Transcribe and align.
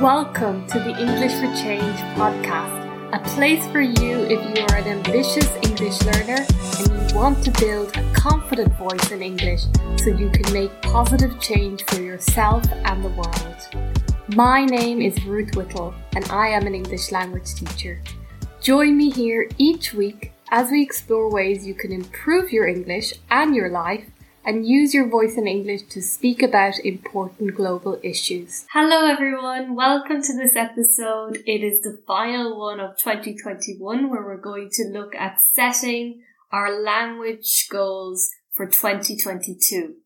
Welcome 0.00 0.64
to 0.68 0.78
the 0.78 0.96
English 0.96 1.32
for 1.32 1.52
Change 1.60 1.98
podcast, 2.14 3.12
a 3.12 3.18
place 3.34 3.66
for 3.72 3.80
you 3.80 4.20
if 4.26 4.56
you 4.56 4.64
are 4.66 4.76
an 4.76 4.86
ambitious 4.86 5.52
English 5.64 6.00
learner 6.02 6.46
and 6.78 7.10
you 7.10 7.16
want 7.16 7.42
to 7.42 7.50
build 7.58 7.96
a 7.96 8.12
confident 8.12 8.72
voice 8.74 9.10
in 9.10 9.22
English 9.22 9.62
so 9.96 10.10
you 10.10 10.30
can 10.30 10.52
make 10.52 10.70
positive 10.82 11.40
change 11.40 11.82
for 11.86 12.00
yourself 12.00 12.62
and 12.84 13.04
the 13.04 13.08
world. 13.08 13.96
My 14.36 14.64
name 14.64 15.02
is 15.02 15.24
Ruth 15.24 15.56
Whittle 15.56 15.92
and 16.14 16.24
I 16.30 16.46
am 16.50 16.68
an 16.68 16.76
English 16.76 17.10
language 17.10 17.56
teacher. 17.56 18.00
Join 18.60 18.96
me 18.96 19.10
here 19.10 19.48
each 19.58 19.94
week 19.94 20.30
as 20.52 20.70
we 20.70 20.80
explore 20.80 21.28
ways 21.28 21.66
you 21.66 21.74
can 21.74 21.90
improve 21.90 22.52
your 22.52 22.68
English 22.68 23.14
and 23.32 23.52
your 23.52 23.68
life 23.68 24.04
and 24.48 24.66
use 24.66 24.94
your 24.94 25.06
voice 25.06 25.36
in 25.36 25.46
English 25.46 25.82
to 25.90 26.00
speak 26.00 26.42
about 26.42 26.78
important 26.82 27.54
global 27.54 28.00
issues. 28.02 28.64
Hello 28.72 29.06
everyone, 29.06 29.76
welcome 29.76 30.22
to 30.22 30.34
this 30.34 30.56
episode. 30.56 31.42
It 31.44 31.62
is 31.62 31.82
the 31.82 32.00
final 32.06 32.58
one 32.58 32.80
of 32.80 32.96
2021 32.96 34.08
where 34.08 34.24
we're 34.24 34.40
going 34.40 34.70
to 34.72 34.84
look 34.84 35.14
at 35.14 35.38
setting 35.52 36.22
our 36.50 36.80
language 36.80 37.66
goals 37.70 38.30
for 38.54 38.64
2022. 38.64 39.96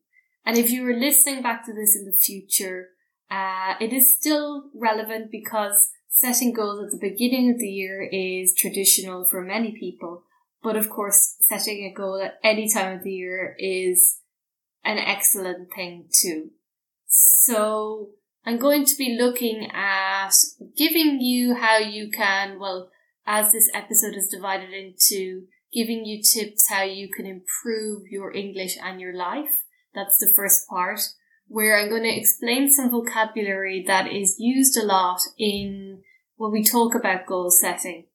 And 0.45 0.57
if 0.57 0.69
you 0.69 0.83
were 0.83 0.93
listening 0.93 1.41
back 1.41 1.65
to 1.65 1.73
this 1.73 1.95
in 1.95 2.03
the 2.03 2.17
future, 2.17 2.89
uh, 3.31 3.75
it 3.79 3.93
is 3.93 4.13
still 4.13 4.65
relevant 4.75 5.31
because 5.31 5.91
setting 6.09 6.51
goals 6.51 6.83
at 6.83 6.91
the 6.91 7.09
beginning 7.09 7.49
of 7.49 7.59
the 7.59 7.69
year 7.69 8.09
is 8.11 8.53
traditional 8.53 9.23
for 9.23 9.41
many 9.41 9.71
people. 9.71 10.23
But 10.61 10.75
of 10.75 10.89
course, 10.89 11.37
setting 11.39 11.85
a 11.85 11.97
goal 11.97 12.21
at 12.21 12.39
any 12.43 12.69
time 12.69 12.97
of 12.97 13.03
the 13.03 13.11
year 13.13 13.55
is 13.57 14.17
an 14.83 14.97
excellent 14.97 15.73
thing 15.73 16.05
too. 16.11 16.51
So 17.07 18.09
I'm 18.45 18.57
going 18.57 18.85
to 18.85 18.95
be 18.97 19.17
looking 19.19 19.69
at 19.71 20.33
giving 20.77 21.19
you 21.21 21.55
how 21.55 21.77
you 21.77 22.09
can, 22.11 22.59
well, 22.59 22.89
as 23.25 23.51
this 23.51 23.69
episode 23.73 24.15
is 24.15 24.29
divided 24.29 24.71
into 24.73 25.43
giving 25.73 26.05
you 26.05 26.21
tips 26.21 26.69
how 26.69 26.83
you 26.83 27.09
can 27.09 27.25
improve 27.25 28.03
your 28.09 28.33
English 28.35 28.77
and 28.81 28.99
your 28.99 29.15
life. 29.15 29.63
That's 29.95 30.17
the 30.17 30.31
first 30.35 30.67
part 30.67 30.99
where 31.47 31.77
I'm 31.77 31.89
going 31.89 32.03
to 32.03 32.17
explain 32.17 32.71
some 32.71 32.89
vocabulary 32.89 33.83
that 33.87 34.11
is 34.11 34.37
used 34.39 34.77
a 34.77 34.85
lot 34.85 35.19
in 35.37 36.01
when 36.35 36.51
we 36.51 36.63
talk 36.63 36.95
about 36.95 37.25
goal 37.25 37.51
setting. 37.51 38.05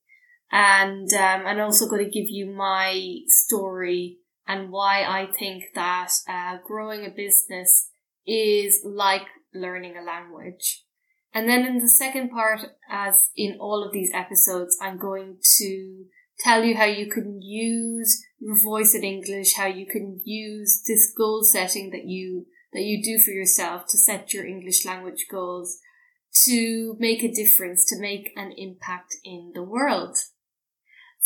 And 0.51 1.11
um, 1.13 1.45
I'm 1.45 1.59
also 1.59 1.87
going 1.87 2.03
to 2.03 2.11
give 2.11 2.29
you 2.29 2.47
my 2.47 3.19
story 3.27 4.17
and 4.49 4.71
why 4.71 5.03
I 5.03 5.27
think 5.27 5.65
that 5.75 6.09
uh, 6.27 6.57
growing 6.65 7.05
a 7.05 7.11
business 7.11 7.91
is 8.25 8.81
like 8.83 9.27
learning 9.53 9.95
a 9.95 10.03
language. 10.03 10.85
And 11.31 11.47
then 11.47 11.67
in 11.67 11.77
the 11.77 11.87
second 11.87 12.31
part, 12.31 12.61
as 12.89 13.29
in 13.35 13.57
all 13.59 13.83
of 13.85 13.93
these 13.93 14.09
episodes, 14.11 14.75
I'm 14.81 14.97
going 14.97 15.37
to 15.59 16.05
tell 16.39 16.63
you 16.63 16.75
how 16.75 16.85
you 16.85 17.07
can 17.11 17.39
use 17.43 18.25
your 18.39 18.59
voice 18.59 18.95
in 18.95 19.03
English, 19.03 19.53
how 19.53 19.67
you 19.67 19.85
can 19.85 20.19
use 20.25 20.81
this 20.87 21.13
goal 21.15 21.43
setting 21.43 21.91
that 21.91 22.05
you, 22.05 22.47
that 22.73 22.81
you 22.81 23.03
do 23.03 23.19
for 23.19 23.29
yourself 23.29 23.85
to 23.89 23.99
set 23.99 24.33
your 24.33 24.47
English 24.47 24.83
language 24.83 25.27
goals 25.29 25.77
to 26.45 26.95
make 26.97 27.21
a 27.21 27.31
difference, 27.31 27.85
to 27.85 27.99
make 27.99 28.31
an 28.35 28.51
impact 28.57 29.15
in 29.23 29.51
the 29.53 29.63
world. 29.63 30.17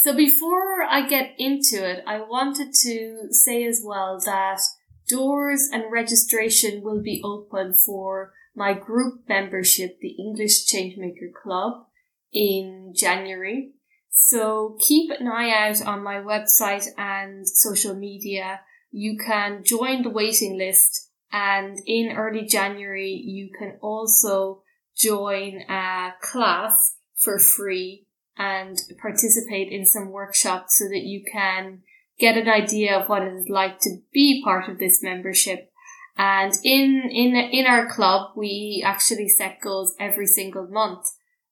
So 0.04 0.14
before 0.14 0.84
I 0.84 1.08
get 1.08 1.34
into 1.38 1.78
it, 1.90 2.04
I 2.06 2.20
wanted 2.20 2.73
to 2.73 3.28
say 3.32 3.64
as 3.64 3.82
well 3.82 4.20
that 4.26 4.60
doors 5.08 5.70
and 5.72 5.90
registration 5.90 6.84
will 6.84 7.02
be 7.02 7.22
open 7.23 7.73
for 7.73 8.34
my 8.54 8.73
group 8.73 9.22
membership, 9.30 10.02
the 10.02 10.10
English 10.20 10.66
Changemaker 10.66 11.32
Club, 11.42 11.86
in 12.34 12.92
January. 12.94 13.72
So 14.11 14.77
keep 14.77 15.10
an 15.10 15.30
eye 15.30 15.52
out 15.52 15.82
on 15.88 16.04
my 16.04 16.16
website 16.16 16.88
and 16.98 17.48
social 17.48 17.95
media. 17.95 18.60
You 18.92 19.17
can 19.17 19.64
join 19.64 20.04
the 20.04 20.10
waiting 20.10 20.58
list 20.58 21.11
and 21.32 21.80
in 21.86 22.11
early 22.11 22.45
January 22.45 23.11
you 23.11 23.52
can 23.58 23.77
also 23.82 24.64
join 24.98 25.61
a 25.70 26.14
class 26.22 26.98
for 27.16 27.39
free 27.39 28.06
and 28.38 28.82
participate 29.02 29.71
in 29.71 29.86
some 29.86 30.10
workshops 30.10 30.77
so 30.77 30.86
that 30.86 31.04
you 31.04 31.23
can 31.32 31.82
get 32.20 32.38
an 32.38 32.49
idea 32.49 32.98
of 32.98 33.10
what 33.10 33.21
it 33.21 33.33
is 33.33 33.49
like 33.49 33.80
to 33.80 33.98
be 34.11 34.42
part 34.44 34.70
of 34.70 34.80
this 34.80 35.02
membership. 35.02 35.71
And 36.17 36.54
in, 36.64 37.10
in, 37.11 37.36
in 37.36 37.66
our 37.66 37.88
club, 37.88 38.32
we 38.36 38.83
actually 38.86 39.27
set 39.27 39.61
goals 39.61 39.95
every 39.99 40.27
single 40.27 40.67
month, 40.67 41.08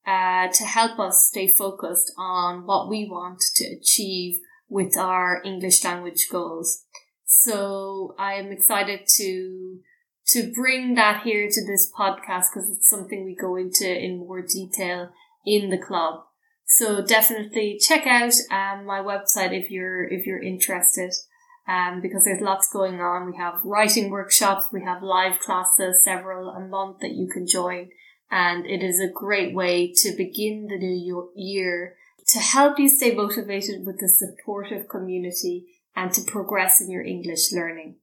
uh, 0.05 0.47
to 0.51 0.63
help 0.63 0.99
us 0.99 1.27
stay 1.29 1.47
focused 1.47 2.11
on 2.17 2.65
what 2.65 2.89
we 2.89 3.07
want 3.09 3.41
to 3.55 3.65
achieve 3.65 4.39
with 4.69 4.97
our 4.97 5.41
English 5.43 5.83
language 5.83 6.27
goals. 6.31 6.85
So 7.25 8.15
I 8.17 8.33
am 8.33 8.51
excited 8.51 9.01
to, 9.17 9.79
to 10.27 10.51
bring 10.53 10.95
that 10.95 11.23
here 11.23 11.47
to 11.49 11.65
this 11.65 11.91
podcast 11.97 12.45
because 12.53 12.69
it's 12.71 12.89
something 12.89 13.25
we 13.25 13.35
go 13.35 13.55
into 13.55 13.87
in 13.87 14.19
more 14.19 14.41
detail 14.41 15.09
in 15.45 15.69
the 15.69 15.77
club. 15.77 16.23
So 16.77 17.03
definitely 17.05 17.77
check 17.79 18.07
out 18.07 18.33
um, 18.49 18.85
my 18.85 18.99
website 18.99 19.51
if 19.51 19.69
you're 19.69 20.05
if 20.07 20.25
you're 20.25 20.41
interested, 20.41 21.13
um, 21.67 22.01
because 22.01 22.23
there's 22.23 22.41
lots 22.41 22.71
going 22.71 23.01
on. 23.01 23.29
We 23.29 23.37
have 23.37 23.59
writing 23.65 24.09
workshops, 24.09 24.67
we 24.71 24.81
have 24.83 25.03
live 25.03 25.39
classes, 25.39 26.01
several 26.03 26.49
a 26.49 26.61
month 26.61 26.99
that 27.01 27.11
you 27.11 27.27
can 27.27 27.45
join, 27.45 27.89
and 28.31 28.65
it 28.65 28.81
is 28.81 29.01
a 29.01 29.11
great 29.11 29.53
way 29.53 29.91
to 29.97 30.15
begin 30.15 30.67
the 30.69 30.77
new 30.77 31.31
year 31.35 31.95
to 32.27 32.39
help 32.39 32.79
you 32.79 32.87
stay 32.87 33.13
motivated 33.13 33.85
with 33.85 34.01
a 34.01 34.07
supportive 34.07 34.87
community 34.87 35.65
and 35.93 36.13
to 36.13 36.21
progress 36.21 36.79
in 36.79 36.89
your 36.89 37.03
English 37.03 37.51
learning. 37.51 37.97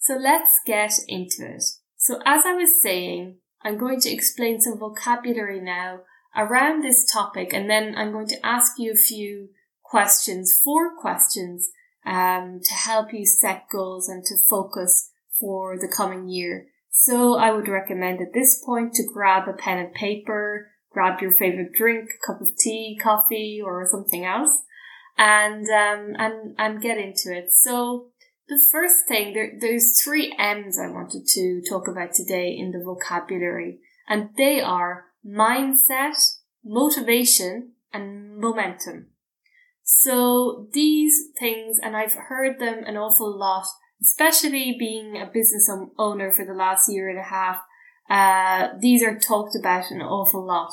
So 0.00 0.14
let's 0.14 0.60
get 0.66 0.92
into 1.06 1.46
it. 1.46 1.62
So 1.96 2.18
as 2.24 2.44
I 2.44 2.54
was 2.54 2.82
saying, 2.82 3.36
I'm 3.62 3.78
going 3.78 4.00
to 4.00 4.12
explain 4.12 4.60
some 4.60 4.78
vocabulary 4.78 5.60
now 5.60 6.00
around 6.36 6.82
this 6.82 7.10
topic, 7.10 7.52
and 7.52 7.68
then 7.68 7.94
I'm 7.96 8.12
going 8.12 8.28
to 8.28 8.46
ask 8.46 8.78
you 8.78 8.92
a 8.92 8.96
few 8.96 9.48
questions, 9.82 10.58
four 10.62 10.96
questions, 10.96 11.70
um, 12.04 12.60
to 12.62 12.74
help 12.74 13.12
you 13.12 13.24
set 13.26 13.68
goals 13.72 14.08
and 14.08 14.24
to 14.26 14.36
focus 14.48 15.10
for 15.40 15.76
the 15.78 15.88
coming 15.88 16.28
year. 16.28 16.66
So 16.90 17.36
I 17.36 17.52
would 17.52 17.68
recommend 17.68 18.20
at 18.20 18.32
this 18.32 18.62
point 18.64 18.94
to 18.94 19.04
grab 19.04 19.48
a 19.48 19.52
pen 19.52 19.78
and 19.78 19.94
paper, 19.94 20.70
grab 20.90 21.20
your 21.20 21.32
favorite 21.32 21.72
drink, 21.72 22.10
a 22.10 22.26
cup 22.26 22.40
of 22.40 22.56
tea, 22.58 22.98
coffee, 23.00 23.60
or 23.62 23.86
something 23.90 24.24
else, 24.24 24.62
and 25.18 25.66
um, 25.68 26.14
and 26.18 26.54
and 26.58 26.80
get 26.80 26.98
into 26.98 27.36
it. 27.36 27.52
So 27.52 28.06
the 28.48 28.60
first 28.72 28.94
thing 29.08 29.34
there, 29.34 29.52
there's 29.60 30.00
three 30.02 30.34
M's 30.38 30.78
I 30.78 30.88
wanted 30.90 31.26
to 31.26 31.62
talk 31.68 31.86
about 31.86 32.14
today 32.14 32.56
in 32.56 32.70
the 32.70 32.82
vocabulary, 32.82 33.80
and 34.08 34.30
they 34.38 34.60
are 34.60 35.06
mindset, 35.26 36.16
motivation, 36.64 37.72
and 37.92 38.36
momentum. 38.36 39.08
So 39.82 40.68
these 40.72 41.28
things, 41.38 41.78
and 41.82 41.96
I've 41.96 42.14
heard 42.28 42.58
them 42.58 42.84
an 42.84 42.96
awful 42.96 43.36
lot, 43.36 43.66
especially 44.02 44.76
being 44.78 45.16
a 45.16 45.30
business 45.32 45.70
owner 45.98 46.32
for 46.32 46.44
the 46.44 46.54
last 46.54 46.90
year 46.90 47.08
and 47.08 47.18
a 47.18 47.22
half. 47.22 47.58
Uh, 48.08 48.76
these 48.80 49.02
are 49.02 49.18
talked 49.18 49.56
about 49.58 49.90
an 49.90 50.02
awful 50.02 50.44
lot. 50.44 50.72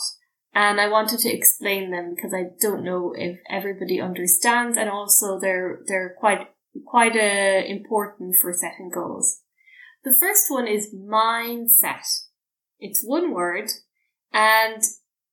And 0.54 0.80
I 0.80 0.88
wanted 0.88 1.20
to 1.20 1.34
explain 1.34 1.90
them 1.90 2.14
because 2.16 2.34
I 2.34 2.52
don't 2.62 2.84
know 2.84 3.14
if 3.16 3.40
everybody 3.50 4.00
understands 4.00 4.78
and 4.78 4.90
also 4.90 5.40
they're, 5.40 5.80
they're 5.88 6.16
quite, 6.20 6.50
quite 6.86 7.16
uh, 7.16 7.66
important 7.66 8.36
for 8.40 8.54
setting 8.54 8.92
goals. 8.94 9.42
The 10.04 10.16
first 10.20 10.46
one 10.50 10.68
is 10.68 10.94
mindset. 10.94 12.06
It's 12.80 13.04
one 13.04 13.32
word 13.34 13.70
and 14.34 14.82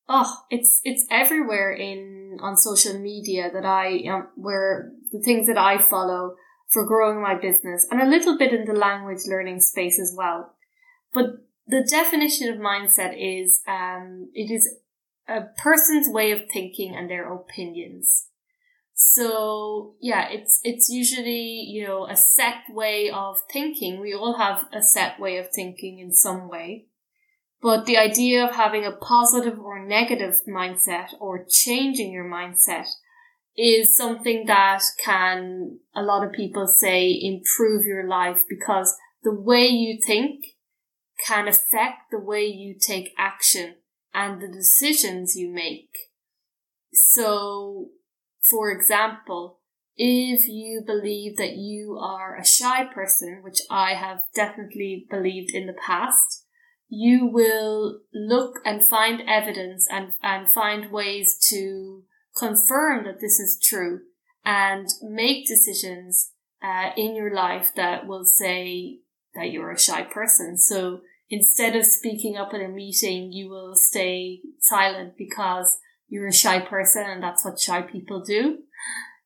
oh, 0.07 0.37
it's 0.49 0.79
it's 0.83 1.05
everywhere 1.09 1.71
in 1.73 2.37
on 2.41 2.57
social 2.57 2.97
media 2.99 3.49
that 3.53 3.65
I 3.65 4.03
um, 4.09 4.27
where 4.35 4.91
the 5.11 5.21
things 5.21 5.47
that 5.47 5.57
I 5.57 5.77
follow 5.77 6.35
for 6.69 6.85
growing 6.85 7.21
my 7.21 7.35
business, 7.35 7.85
and 7.91 8.01
a 8.01 8.09
little 8.09 8.37
bit 8.37 8.53
in 8.53 8.65
the 8.65 8.73
language 8.73 9.21
learning 9.27 9.59
space 9.59 9.99
as 9.99 10.13
well. 10.17 10.55
But 11.13 11.25
the 11.67 11.87
definition 11.89 12.53
of 12.53 12.59
mindset 12.59 13.15
is 13.17 13.61
um, 13.67 14.29
it 14.33 14.51
is 14.51 14.69
a 15.27 15.41
person's 15.57 16.07
way 16.07 16.31
of 16.31 16.43
thinking 16.51 16.95
and 16.95 17.09
their 17.09 17.31
opinions. 17.31 18.27
So 18.93 19.95
yeah, 19.99 20.29
it's 20.29 20.59
it's 20.63 20.89
usually 20.89 21.65
you 21.67 21.87
know 21.87 22.07
a 22.07 22.15
set 22.15 22.63
way 22.69 23.09
of 23.09 23.37
thinking. 23.51 23.99
We 23.99 24.13
all 24.13 24.37
have 24.37 24.67
a 24.71 24.81
set 24.81 25.19
way 25.19 25.37
of 25.37 25.47
thinking 25.53 25.99
in 25.99 26.13
some 26.13 26.47
way. 26.47 26.87
But 27.61 27.85
the 27.85 27.97
idea 27.97 28.43
of 28.43 28.55
having 28.55 28.85
a 28.85 28.91
positive 28.91 29.59
or 29.59 29.85
negative 29.85 30.41
mindset 30.47 31.09
or 31.19 31.45
changing 31.47 32.11
your 32.11 32.25
mindset 32.25 32.87
is 33.55 33.95
something 33.95 34.45
that 34.47 34.81
can, 35.03 35.79
a 35.95 36.01
lot 36.01 36.25
of 36.25 36.31
people 36.31 36.65
say, 36.67 37.19
improve 37.21 37.85
your 37.85 38.07
life 38.07 38.41
because 38.49 38.95
the 39.23 39.33
way 39.33 39.67
you 39.67 39.99
think 40.03 40.43
can 41.27 41.47
affect 41.47 42.09
the 42.09 42.19
way 42.19 42.45
you 42.45 42.75
take 42.79 43.13
action 43.17 43.75
and 44.13 44.41
the 44.41 44.47
decisions 44.47 45.35
you 45.35 45.53
make. 45.53 45.91
So, 46.91 47.89
for 48.49 48.71
example, 48.71 49.59
if 49.95 50.47
you 50.47 50.81
believe 50.85 51.37
that 51.37 51.55
you 51.57 51.99
are 52.01 52.37
a 52.37 52.45
shy 52.45 52.85
person, 52.85 53.41
which 53.43 53.59
I 53.69 53.93
have 53.93 54.23
definitely 54.33 55.05
believed 55.09 55.51
in 55.53 55.67
the 55.67 55.73
past, 55.73 56.40
you 56.93 57.25
will 57.25 58.01
look 58.13 58.59
and 58.65 58.85
find 58.85 59.21
evidence 59.25 59.87
and, 59.89 60.11
and 60.21 60.51
find 60.51 60.91
ways 60.91 61.37
to 61.49 62.03
confirm 62.37 63.05
that 63.05 63.21
this 63.21 63.39
is 63.39 63.57
true 63.63 64.01
and 64.43 64.89
make 65.01 65.47
decisions 65.47 66.33
uh, 66.61 66.89
in 66.97 67.15
your 67.15 67.33
life 67.33 67.71
that 67.77 68.05
will 68.05 68.25
say 68.25 68.99
that 69.33 69.51
you're 69.51 69.71
a 69.71 69.79
shy 69.79 70.01
person. 70.01 70.57
So 70.57 70.99
instead 71.29 71.77
of 71.77 71.85
speaking 71.85 72.35
up 72.35 72.53
at 72.53 72.59
a 72.59 72.67
meeting, 72.67 73.31
you 73.31 73.49
will 73.49 73.73
stay 73.77 74.41
silent 74.59 75.13
because 75.17 75.77
you're 76.09 76.27
a 76.27 76.33
shy 76.33 76.59
person 76.59 77.05
and 77.07 77.23
that's 77.23 77.45
what 77.45 77.57
shy 77.57 77.81
people 77.81 78.21
do. 78.21 78.59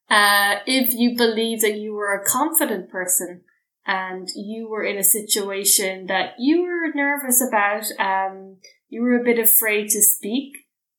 Uh, 0.08 0.58
if 0.68 0.94
you 0.94 1.18
believe 1.18 1.62
that 1.62 1.80
you 1.80 1.98
are 1.98 2.14
a 2.14 2.26
confident 2.26 2.92
person 2.92 3.42
and 3.86 4.28
you 4.36 4.68
were 4.70 4.84
in 4.84 4.98
a 4.98 5.04
situation 5.04 6.08
that 6.08 6.34
you 6.40 6.64
were 6.64 6.92
nervous 6.94 7.42
about, 7.42 7.86
um, 8.00 8.58
you 8.90 9.02
were 9.02 9.20
a 9.20 9.24
bit 9.24 9.40
afraid 9.40 9.90
to 9.90 10.02
speak, 10.02 10.54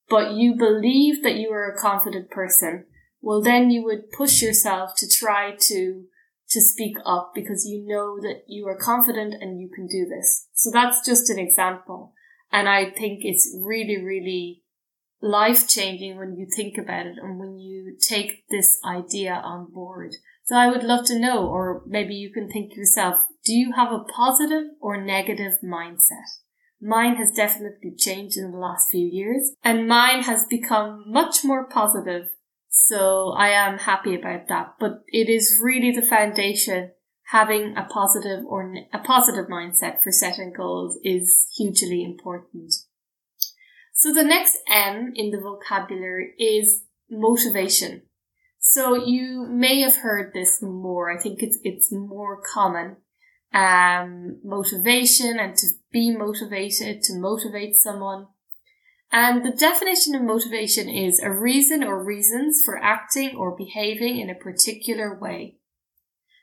but 0.08 0.32
you 0.32 0.54
believe 0.54 1.22
that 1.22 1.36
you 1.36 1.50
were 1.50 1.68
a 1.68 1.80
confident 1.80 2.30
person, 2.30 2.84
well, 3.20 3.42
then 3.42 3.70
you 3.70 3.82
would 3.84 4.12
push 4.12 4.40
yourself 4.40 4.94
to 4.96 5.08
try 5.08 5.56
to 5.58 6.04
to 6.48 6.60
speak 6.60 6.96
up 7.04 7.32
because 7.34 7.66
you 7.66 7.84
know 7.84 8.20
that 8.20 8.44
you 8.46 8.68
are 8.68 8.78
confident 8.78 9.34
and 9.40 9.60
you 9.60 9.68
can 9.68 9.88
do 9.88 10.06
this. 10.06 10.46
So 10.54 10.70
that's 10.70 11.04
just 11.04 11.28
an 11.28 11.40
example. 11.40 12.14
And 12.52 12.68
I 12.68 12.84
think 12.84 13.24
it's 13.24 13.52
really, 13.60 14.00
really 14.00 14.62
life 15.20 15.66
changing 15.66 16.18
when 16.18 16.36
you 16.36 16.46
think 16.46 16.78
about 16.78 17.06
it 17.06 17.16
and 17.20 17.38
when 17.40 17.58
you 17.58 17.96
take 18.00 18.44
this 18.48 18.78
idea 18.84 19.32
on 19.32 19.72
board. 19.72 20.14
So 20.46 20.56
I 20.56 20.68
would 20.68 20.82
love 20.82 21.04
to 21.06 21.18
know, 21.18 21.46
or 21.46 21.82
maybe 21.86 22.14
you 22.14 22.32
can 22.32 22.48
think 22.48 22.76
yourself, 22.76 23.16
do 23.44 23.52
you 23.52 23.72
have 23.72 23.92
a 23.92 24.04
positive 24.04 24.64
or 24.80 25.00
negative 25.00 25.54
mindset? 25.62 26.40
Mine 26.80 27.16
has 27.16 27.30
definitely 27.30 27.94
changed 27.96 28.36
in 28.36 28.50
the 28.52 28.58
last 28.58 28.88
few 28.90 29.06
years 29.06 29.52
and 29.62 29.88
mine 29.88 30.22
has 30.22 30.44
become 30.48 31.04
much 31.06 31.44
more 31.44 31.66
positive 31.68 32.28
so 32.78 33.30
I 33.30 33.48
am 33.48 33.78
happy 33.78 34.14
about 34.14 34.48
that. 34.48 34.74
But 34.78 35.02
it 35.08 35.30
is 35.30 35.58
really 35.62 35.92
the 35.92 36.06
foundation. 36.06 36.92
Having 37.30 37.74
a 37.76 37.84
positive 37.84 38.44
or 38.46 38.72
a 38.92 38.98
positive 38.98 39.46
mindset 39.46 40.02
for 40.02 40.12
setting 40.12 40.52
goals 40.56 40.98
is 41.02 41.48
hugely 41.56 42.04
important. 42.04 42.72
So 43.92 44.12
the 44.12 44.22
next 44.22 44.58
M 44.70 45.12
in 45.16 45.30
the 45.30 45.40
vocabulary 45.40 46.34
is 46.38 46.84
motivation. 47.10 48.02
So 48.68 48.96
you 48.96 49.46
may 49.48 49.80
have 49.82 49.98
heard 49.98 50.32
this 50.34 50.60
more. 50.60 51.10
I 51.10 51.22
think 51.22 51.40
it's, 51.40 51.58
it's 51.62 51.92
more 51.92 52.40
common. 52.42 52.96
Um, 53.54 54.40
motivation 54.44 55.38
and 55.38 55.56
to 55.56 55.66
be 55.92 56.10
motivated, 56.10 57.02
to 57.04 57.14
motivate 57.14 57.76
someone. 57.76 58.26
And 59.12 59.44
the 59.44 59.56
definition 59.56 60.16
of 60.16 60.22
motivation 60.22 60.88
is 60.88 61.20
a 61.22 61.30
reason 61.30 61.84
or 61.84 62.04
reasons 62.04 62.60
for 62.64 62.76
acting 62.82 63.36
or 63.36 63.56
behaving 63.56 64.18
in 64.18 64.28
a 64.28 64.34
particular 64.34 65.16
way. 65.16 65.58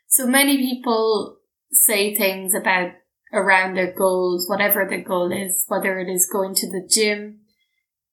So 0.08 0.26
many 0.26 0.58
people 0.58 1.40
say 1.74 2.16
things 2.16 2.56
about 2.56 2.94
around 3.34 3.76
their 3.76 3.92
goals, 3.92 4.48
whatever 4.48 4.88
their 4.90 5.04
goal 5.04 5.32
is, 5.34 5.66
whether 5.68 6.00
it 6.00 6.08
is 6.08 6.30
going 6.32 6.56
to 6.56 6.68
the 6.68 6.88
gym, 6.90 7.42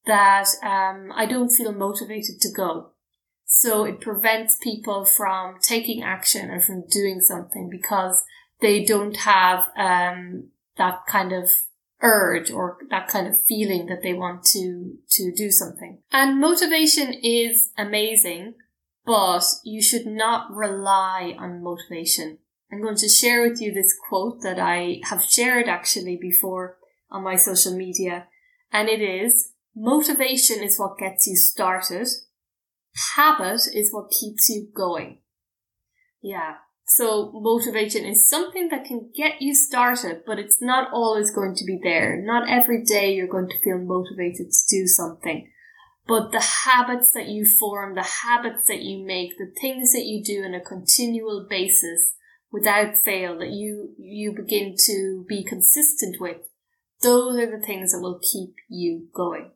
that 0.05 0.49
um, 0.65 1.13
I 1.15 1.27
don't 1.27 1.51
feel 1.51 1.73
motivated 1.73 2.41
to 2.41 2.53
go. 2.53 2.91
So 3.53 3.85
it 3.85 4.01
prevents 4.01 4.57
people 4.63 5.05
from 5.05 5.57
taking 5.61 6.05
action 6.05 6.51
and 6.51 6.65
from 6.65 6.85
doing 6.89 7.21
something 7.21 7.69
because 7.69 8.23
they 8.61 8.85
don't 8.85 9.17
have 9.17 9.65
um, 9.77 10.51
that 10.79 11.01
kind 11.09 11.33
of 11.33 11.51
urge 12.01 12.51
or 12.51 12.79
that 12.91 13.09
kind 13.09 13.27
of 13.27 13.45
feeling 13.47 13.87
that 13.87 14.03
they 14.03 14.15
want 14.15 14.45
to, 14.45 14.95
to 15.11 15.33
do 15.37 15.51
something. 15.51 15.99
And 16.13 16.41
motivation 16.41 17.13
is 17.13 17.71
amazing, 17.77 18.55
but 19.05 19.45
you 19.65 19.83
should 19.83 20.07
not 20.07 20.51
rely 20.55 21.35
on 21.37 21.63
motivation. 21.63 22.39
I'm 22.73 22.81
going 22.81 22.97
to 22.99 23.09
share 23.09 23.43
with 23.43 23.61
you 23.61 23.75
this 23.75 23.93
quote 24.09 24.43
that 24.43 24.61
I 24.61 25.01
have 25.11 25.25
shared 25.25 25.69
actually 25.69 26.17
before 26.17 26.77
on 27.11 27.25
my 27.25 27.35
social 27.35 27.77
media. 27.77 28.29
And 28.73 28.89
it 28.89 29.03
is, 29.03 29.53
motivation 29.75 30.63
is 30.63 30.79
what 30.79 30.99
gets 30.99 31.27
you 31.27 31.35
started. 31.35 32.07
Habit 33.17 33.61
is 33.75 33.93
what 33.93 34.11
keeps 34.11 34.49
you 34.49 34.69
going. 34.75 35.19
Yeah. 36.23 36.55
So 36.87 37.31
motivation 37.33 38.05
is 38.05 38.29
something 38.29 38.69
that 38.71 38.85
can 38.85 39.11
get 39.17 39.41
you 39.41 39.55
started, 39.55 40.23
but 40.27 40.41
it's 40.41 40.61
not 40.61 40.93
always 40.93 41.31
going 41.31 41.55
to 41.55 41.65
be 41.65 41.79
there. 41.83 42.21
Not 42.21 42.49
every 42.49 42.85
day 42.85 43.15
you're 43.15 43.29
going 43.29 43.49
to 43.49 43.61
feel 43.63 43.79
motivated 43.79 44.51
to 44.51 44.77
do 44.77 44.87
something. 44.87 45.51
But 46.09 46.33
the 46.33 46.41
habits 46.41 47.13
that 47.13 47.29
you 47.29 47.47
form, 47.61 47.95
the 47.95 48.03
habits 48.03 48.67
that 48.67 48.83
you 48.83 49.07
make, 49.07 49.39
the 49.39 49.53
things 49.61 49.93
that 49.93 50.05
you 50.05 50.25
do 50.25 50.43
on 50.43 50.55
a 50.55 50.61
continual 50.61 51.47
basis 51.49 52.15
without 52.51 52.97
fail 52.97 53.39
that 53.39 53.51
you, 53.51 53.95
you 53.97 54.33
begin 54.35 54.75
to 54.87 55.25
be 55.29 55.45
consistent 55.45 56.21
with, 56.21 56.39
those 57.03 57.39
are 57.39 57.59
the 57.59 57.65
things 57.65 57.93
that 57.93 58.01
will 58.01 58.19
keep 58.21 58.57
you 58.69 59.07
going. 59.15 59.53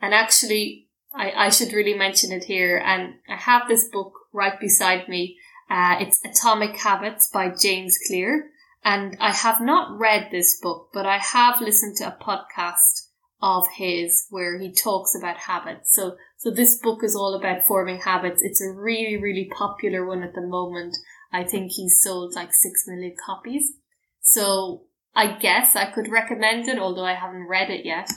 And 0.00 0.14
actually, 0.14 0.85
I, 1.16 1.46
I 1.46 1.48
should 1.50 1.72
really 1.72 1.94
mention 1.94 2.32
it 2.32 2.44
here. 2.44 2.82
And 2.84 3.14
I 3.28 3.36
have 3.36 3.68
this 3.68 3.88
book 3.88 4.12
right 4.32 4.58
beside 4.60 5.08
me 5.08 5.38
uh, 5.68 5.96
it's 6.00 6.20
Atomic 6.24 6.76
Habits 6.76 7.28
by 7.28 7.50
James 7.50 7.98
Clear. 8.06 8.50
And 8.84 9.16
I 9.20 9.32
have 9.32 9.60
not 9.60 9.98
read 9.98 10.28
this 10.30 10.60
book, 10.60 10.90
but 10.92 11.06
I 11.06 11.18
have 11.18 11.60
listened 11.60 11.96
to 11.96 12.06
a 12.06 12.24
podcast 12.24 13.08
of 13.42 13.66
his 13.76 14.26
where 14.30 14.58
he 14.58 14.72
talks 14.72 15.14
about 15.18 15.38
habits. 15.38 15.94
So, 15.94 16.16
so 16.36 16.50
this 16.50 16.78
book 16.78 17.02
is 17.02 17.16
all 17.16 17.34
about 17.34 17.66
forming 17.66 18.00
habits. 18.00 18.42
It's 18.42 18.62
a 18.62 18.70
really, 18.70 19.16
really 19.16 19.50
popular 19.56 20.06
one 20.06 20.22
at 20.22 20.34
the 20.34 20.46
moment. 20.46 20.96
I 21.32 21.42
think 21.42 21.72
he's 21.72 22.00
sold 22.00 22.34
like 22.36 22.52
six 22.52 22.84
million 22.86 23.16
copies. 23.26 23.72
So 24.20 24.84
I 25.16 25.36
guess 25.36 25.74
I 25.74 25.90
could 25.90 26.08
recommend 26.08 26.68
it, 26.68 26.78
although 26.78 27.04
I 27.04 27.14
haven't 27.14 27.48
read 27.48 27.70
it 27.70 27.84
yet. 27.84 28.08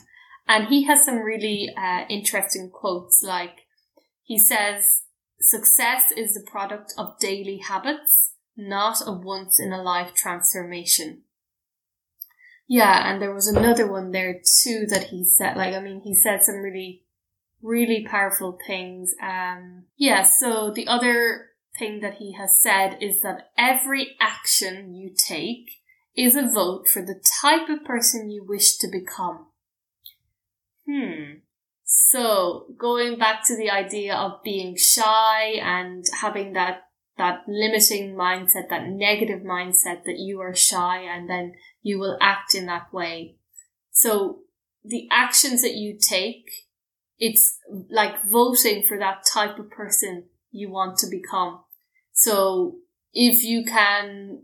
And 0.49 0.67
he 0.67 0.85
has 0.85 1.05
some 1.05 1.19
really 1.19 1.69
uh, 1.77 2.05
interesting 2.09 2.71
quotes 2.71 3.21
like, 3.23 3.67
he 4.23 4.39
says, 4.39 5.03
Success 5.39 6.11
is 6.17 6.33
the 6.33 6.45
product 6.45 6.91
of 6.97 7.19
daily 7.19 7.59
habits, 7.59 8.33
not 8.57 8.97
a 9.05 9.11
once 9.11 9.59
in 9.59 9.71
a 9.71 9.81
life 9.81 10.13
transformation. 10.15 11.21
Yeah, 12.67 13.09
and 13.09 13.21
there 13.21 13.33
was 13.33 13.47
another 13.47 13.89
one 13.89 14.11
there 14.11 14.41
too 14.63 14.85
that 14.89 15.09
he 15.11 15.23
said, 15.23 15.55
like, 15.55 15.75
I 15.75 15.79
mean, 15.79 16.01
he 16.03 16.15
said 16.15 16.43
some 16.43 16.55
really, 16.55 17.03
really 17.61 18.05
powerful 18.09 18.57
things. 18.65 19.13
Um, 19.21 19.85
yeah, 19.97 20.23
so 20.23 20.71
the 20.71 20.87
other 20.87 21.51
thing 21.77 21.99
that 22.01 22.15
he 22.15 22.33
has 22.33 22.59
said 22.59 22.97
is 22.99 23.21
that 23.21 23.51
every 23.55 24.15
action 24.19 24.95
you 24.95 25.13
take 25.15 25.69
is 26.17 26.35
a 26.35 26.51
vote 26.51 26.87
for 26.87 27.03
the 27.03 27.21
type 27.41 27.69
of 27.69 27.85
person 27.85 28.31
you 28.31 28.43
wish 28.43 28.77
to 28.77 28.87
become. 28.87 29.45
Hmm. 30.89 31.39
So 31.83 32.67
going 32.77 33.17
back 33.17 33.43
to 33.47 33.57
the 33.57 33.69
idea 33.69 34.15
of 34.15 34.43
being 34.43 34.75
shy 34.77 35.53
and 35.61 36.03
having 36.21 36.53
that 36.53 36.83
that 37.17 37.41
limiting 37.47 38.15
mindset, 38.15 38.69
that 38.69 38.87
negative 38.87 39.41
mindset 39.41 40.05
that 40.05 40.17
you 40.17 40.39
are 40.39 40.55
shy 40.55 41.01
and 41.01 41.29
then 41.29 41.53
you 41.81 41.99
will 41.99 42.17
act 42.21 42.55
in 42.55 42.65
that 42.67 42.93
way. 42.93 43.35
So 43.91 44.39
the 44.85 45.07
actions 45.11 45.61
that 45.61 45.75
you 45.75 45.97
take, 45.99 46.49
it's 47.17 47.59
like 47.89 48.23
voting 48.23 48.85
for 48.87 48.97
that 48.97 49.23
type 49.31 49.59
of 49.59 49.69
person 49.69 50.29
you 50.49 50.71
want 50.71 50.97
to 50.99 51.07
become. 51.07 51.59
So 52.13 52.77
if 53.13 53.43
you 53.43 53.65
can, 53.65 54.43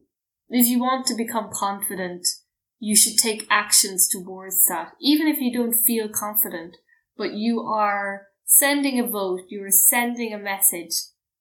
if 0.50 0.68
you 0.68 0.80
want 0.80 1.08
to 1.08 1.16
become 1.16 1.50
confident, 1.54 2.28
you 2.80 2.96
should 2.96 3.18
take 3.18 3.48
actions 3.50 4.08
towards 4.08 4.66
that. 4.66 4.92
Even 5.02 5.28
if 5.28 5.40
you 5.40 5.54
don't 5.54 5.74
feel 5.74 6.08
confident, 6.10 6.78
but 7.18 7.34
you 7.34 7.62
are 7.62 8.28
sending 8.44 9.00
a 9.00 9.08
vote, 9.08 9.42
you 9.50 9.64
are 9.64 9.72
sending 9.72 10.34
a 10.34 10.38
message 10.38 10.92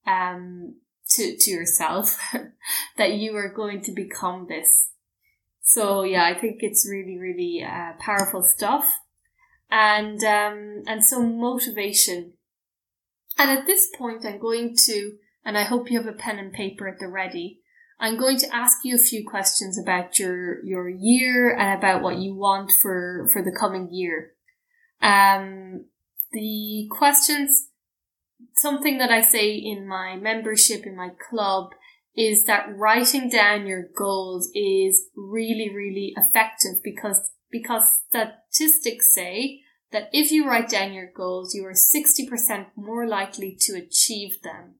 um, 0.06 0.76
to, 1.10 1.36
to 1.38 1.50
yourself 1.50 2.18
that 2.96 3.14
you 3.14 3.36
are 3.36 3.52
going 3.52 3.82
to 3.82 3.92
become 3.92 4.46
this. 4.48 4.90
So 5.62 6.02
yeah, 6.02 6.24
I 6.24 6.38
think 6.38 6.58
it's 6.60 6.88
really, 6.88 7.18
really 7.18 7.64
uh, 7.64 7.92
powerful 7.98 8.42
stuff. 8.42 8.86
And, 9.70 10.22
um, 10.22 10.82
and 10.86 11.04
so 11.04 11.22
motivation. 11.22 12.34
And 13.36 13.50
at 13.50 13.66
this 13.66 13.88
point, 13.96 14.24
I'm 14.24 14.38
going 14.38 14.76
to, 14.84 15.12
and 15.44 15.58
I 15.58 15.64
hope 15.64 15.90
you 15.90 15.98
have 15.98 16.06
a 16.06 16.16
pen 16.16 16.38
and 16.38 16.52
paper 16.52 16.86
at 16.86 17.00
the 17.00 17.08
ready. 17.08 17.60
I'm 18.00 18.18
going 18.18 18.38
to 18.38 18.54
ask 18.54 18.78
you 18.84 18.96
a 18.96 18.98
few 18.98 19.24
questions 19.28 19.78
about 19.78 20.18
your, 20.18 20.64
your 20.64 20.88
year 20.88 21.56
and 21.56 21.78
about 21.78 22.02
what 22.02 22.18
you 22.18 22.34
want 22.34 22.72
for, 22.82 23.28
for 23.32 23.42
the 23.42 23.56
coming 23.58 23.88
year. 23.92 24.32
Um, 25.00 25.86
the 26.32 26.88
questions, 26.90 27.68
something 28.56 28.98
that 28.98 29.10
I 29.10 29.20
say 29.20 29.54
in 29.54 29.86
my 29.86 30.16
membership 30.16 30.84
in 30.84 30.96
my 30.96 31.10
club 31.30 31.70
is 32.16 32.44
that 32.44 32.66
writing 32.76 33.28
down 33.28 33.66
your 33.66 33.84
goals 33.96 34.50
is 34.54 35.08
really, 35.16 35.70
really 35.74 36.14
effective 36.16 36.82
because, 36.82 37.30
because 37.50 37.82
statistics 38.08 39.12
say 39.12 39.60
that 39.92 40.08
if 40.12 40.30
you 40.30 40.46
write 40.46 40.68
down 40.68 40.92
your 40.92 41.10
goals, 41.16 41.54
you 41.54 41.64
are 41.64 41.72
60% 41.72 42.66
more 42.76 43.06
likely 43.06 43.56
to 43.60 43.74
achieve 43.74 44.42
them. 44.42 44.74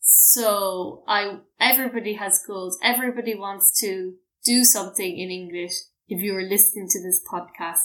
So 0.00 1.04
I, 1.06 1.38
everybody 1.60 2.14
has 2.14 2.42
goals. 2.46 2.78
Everybody 2.82 3.34
wants 3.34 3.78
to 3.80 4.14
do 4.44 4.64
something 4.64 5.18
in 5.18 5.30
English. 5.30 5.72
If 6.08 6.22
you 6.22 6.34
are 6.36 6.42
listening 6.42 6.88
to 6.90 7.02
this 7.02 7.22
podcast, 7.30 7.82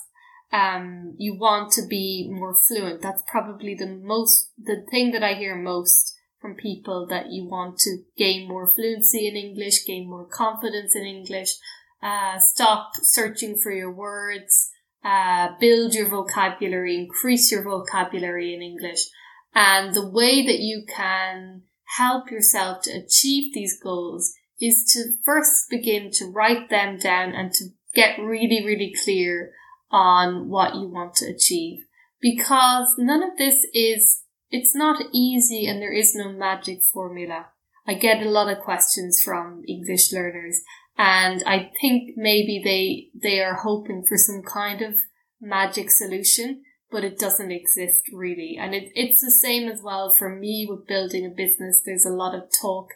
um, 0.51 1.15
you 1.17 1.37
want 1.37 1.71
to 1.73 1.85
be 1.87 2.29
more 2.31 2.55
fluent. 2.55 3.01
That's 3.01 3.23
probably 3.29 3.75
the 3.75 3.87
most, 3.87 4.51
the 4.57 4.85
thing 4.89 5.11
that 5.11 5.23
I 5.23 5.33
hear 5.33 5.55
most 5.55 6.15
from 6.39 6.55
people 6.55 7.05
that 7.07 7.31
you 7.31 7.47
want 7.47 7.79
to 7.79 7.97
gain 8.17 8.47
more 8.47 8.71
fluency 8.73 9.27
in 9.27 9.35
English, 9.35 9.85
gain 9.85 10.09
more 10.09 10.25
confidence 10.25 10.95
in 10.95 11.03
English, 11.03 11.55
uh, 12.01 12.37
stop 12.39 12.91
searching 13.01 13.57
for 13.57 13.71
your 13.71 13.91
words, 13.91 14.69
uh, 15.03 15.49
build 15.59 15.93
your 15.93 16.07
vocabulary, 16.07 16.95
increase 16.95 17.51
your 17.51 17.63
vocabulary 17.63 18.53
in 18.53 18.61
English. 18.61 19.09
And 19.53 19.93
the 19.93 20.07
way 20.07 20.45
that 20.45 20.59
you 20.59 20.85
can 20.87 21.63
help 21.97 22.31
yourself 22.31 22.83
to 22.83 22.91
achieve 22.91 23.53
these 23.53 23.79
goals 23.81 24.33
is 24.59 24.83
to 24.93 25.17
first 25.23 25.69
begin 25.69 26.09
to 26.11 26.31
write 26.31 26.69
them 26.69 26.97
down 26.97 27.33
and 27.33 27.51
to 27.53 27.65
get 27.93 28.19
really, 28.19 28.63
really 28.65 28.93
clear 29.03 29.51
on 29.91 30.49
what 30.49 30.75
you 30.75 30.87
want 30.87 31.15
to 31.15 31.25
achieve. 31.25 31.85
Because 32.21 32.87
none 32.97 33.23
of 33.23 33.37
this 33.37 33.65
is, 33.73 34.23
it's 34.49 34.75
not 34.75 35.03
easy 35.13 35.67
and 35.67 35.81
there 35.81 35.93
is 35.93 36.15
no 36.15 36.31
magic 36.31 36.79
formula. 36.93 37.47
I 37.87 37.93
get 37.93 38.25
a 38.25 38.29
lot 38.29 38.49
of 38.49 38.63
questions 38.63 39.21
from 39.23 39.63
English 39.67 40.11
learners 40.11 40.61
and 40.97 41.43
I 41.45 41.71
think 41.81 42.11
maybe 42.15 42.61
they, 42.63 43.09
they 43.21 43.41
are 43.41 43.55
hoping 43.55 44.03
for 44.07 44.17
some 44.17 44.41
kind 44.41 44.81
of 44.81 44.95
magic 45.41 45.91
solution, 45.91 46.63
but 46.91 47.03
it 47.03 47.17
doesn't 47.17 47.51
exist 47.51 48.03
really. 48.13 48.57
And 48.59 48.73
it, 48.73 48.91
it's 48.95 49.21
the 49.21 49.31
same 49.31 49.69
as 49.69 49.81
well 49.81 50.13
for 50.13 50.29
me 50.29 50.67
with 50.69 50.87
building 50.87 51.25
a 51.25 51.29
business. 51.29 51.81
There's 51.85 52.05
a 52.05 52.09
lot 52.09 52.35
of 52.35 52.49
talk 52.61 52.89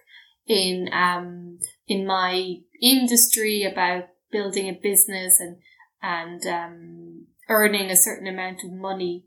in, 0.48 0.90
um, 0.92 1.60
in 1.88 2.06
my 2.06 2.58
industry 2.82 3.64
about 3.64 4.06
building 4.32 4.68
a 4.68 4.80
business 4.82 5.40
and, 5.40 5.58
and, 6.02 6.46
um, 6.46 7.26
earning 7.50 7.90
a 7.90 7.96
certain 7.96 8.28
amount 8.28 8.64
of 8.64 8.72
money 8.72 9.26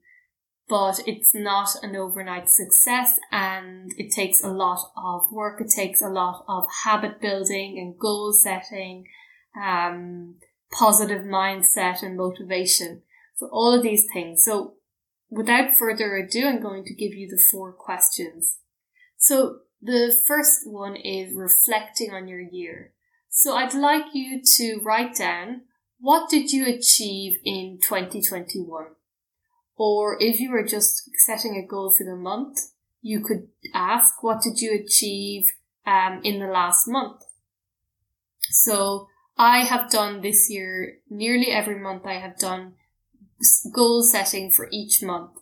but 0.73 1.01
it's 1.07 1.35
not 1.35 1.69
an 1.83 1.95
overnight 1.97 2.49
success 2.49 3.19
and 3.31 3.93
it 3.99 4.11
takes 4.11 4.43
a 4.43 4.49
lot 4.49 4.91
of 4.97 5.31
work. 5.31 5.61
It 5.61 5.71
takes 5.71 6.01
a 6.01 6.09
lot 6.09 6.47
of 6.49 6.65
habit 6.85 7.21
building 7.21 7.79
and 7.79 7.99
goal 7.99 8.33
setting, 8.33 9.05
um, 9.55 10.37
positive 10.73 11.27
mindset 11.27 12.03
and 12.03 12.17
motivation. 12.17 13.03
So 13.37 13.49
all 13.51 13.75
of 13.75 13.83
these 13.83 14.07
things. 14.13 14.45
So 14.45 14.75
without 15.31 15.77
further 15.79 16.17
ado, 16.17 16.47
I'm 16.47 16.63
going 16.63 16.85
to 16.85 16.95
give 16.95 17.15
you 17.15 17.29
the 17.29 17.43
four 17.51 17.73
questions. 17.73 18.59
So 19.17 19.61
the 19.81 20.15
first 20.27 20.61
one 20.67 20.97
is 20.97 21.35
reflecting 21.35 22.13
on 22.13 22.29
your 22.29 22.41
year. 22.41 22.93
So 23.29 23.57
I'd 23.57 23.75
like 23.75 24.15
you 24.15 24.43
to 24.57 24.81
write 24.83 25.17
down 25.17 25.63
what 25.99 26.29
did 26.29 26.53
you 26.53 26.67
achieve 26.67 27.39
in 27.45 27.79
2021? 27.81 28.87
Or 29.77 30.17
if 30.21 30.41
you 30.41 30.51
were 30.51 30.65
just 30.65 31.11
setting 31.15 31.57
a 31.57 31.67
goal 31.67 31.91
for 31.91 32.05
the 32.05 32.17
month, 32.17 32.59
you 33.01 33.21
could 33.21 33.49
ask, 33.73 34.23
what 34.23 34.43
did 34.43 34.61
you 34.61 34.79
achieve 34.85 35.53
um, 35.87 36.21
in 36.23 36.41
the 36.41 36.47
last 36.47 36.87
month? 36.87 37.23
So 38.51 39.09
I 39.39 39.61
have 39.61 39.91
done 39.91 40.21
this 40.21 40.51
year, 40.51 40.99
nearly 41.09 41.53
every 41.53 41.79
month 41.79 42.05
I 42.05 42.15
have 42.15 42.39
done 42.39 42.75
goal 43.75 44.03
setting 44.03 44.51
for 44.51 44.69
each 44.73 45.03
month. 45.03 45.33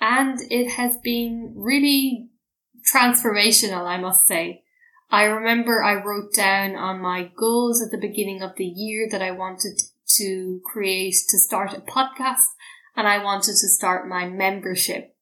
And 0.00 0.40
it 0.50 0.72
has 0.72 0.96
been 1.02 1.52
really 1.56 2.30
transformational, 2.92 3.86
I 3.86 3.98
must 3.98 4.26
say. 4.26 4.62
I 5.10 5.24
remember 5.24 5.82
I 5.82 6.02
wrote 6.02 6.32
down 6.32 6.76
on 6.76 7.02
my 7.02 7.30
goals 7.36 7.82
at 7.82 7.90
the 7.90 7.98
beginning 7.98 8.42
of 8.42 8.56
the 8.56 8.64
year 8.64 9.08
that 9.10 9.22
I 9.22 9.32
wanted 9.32 9.80
to 10.16 10.60
create, 10.64 11.16
to 11.28 11.38
start 11.38 11.74
a 11.74 11.80
podcast 11.80 12.46
and 12.96 13.06
I 13.06 13.22
wanted 13.22 13.52
to 13.52 13.68
start 13.68 14.08
my 14.08 14.28
membership. 14.28 15.14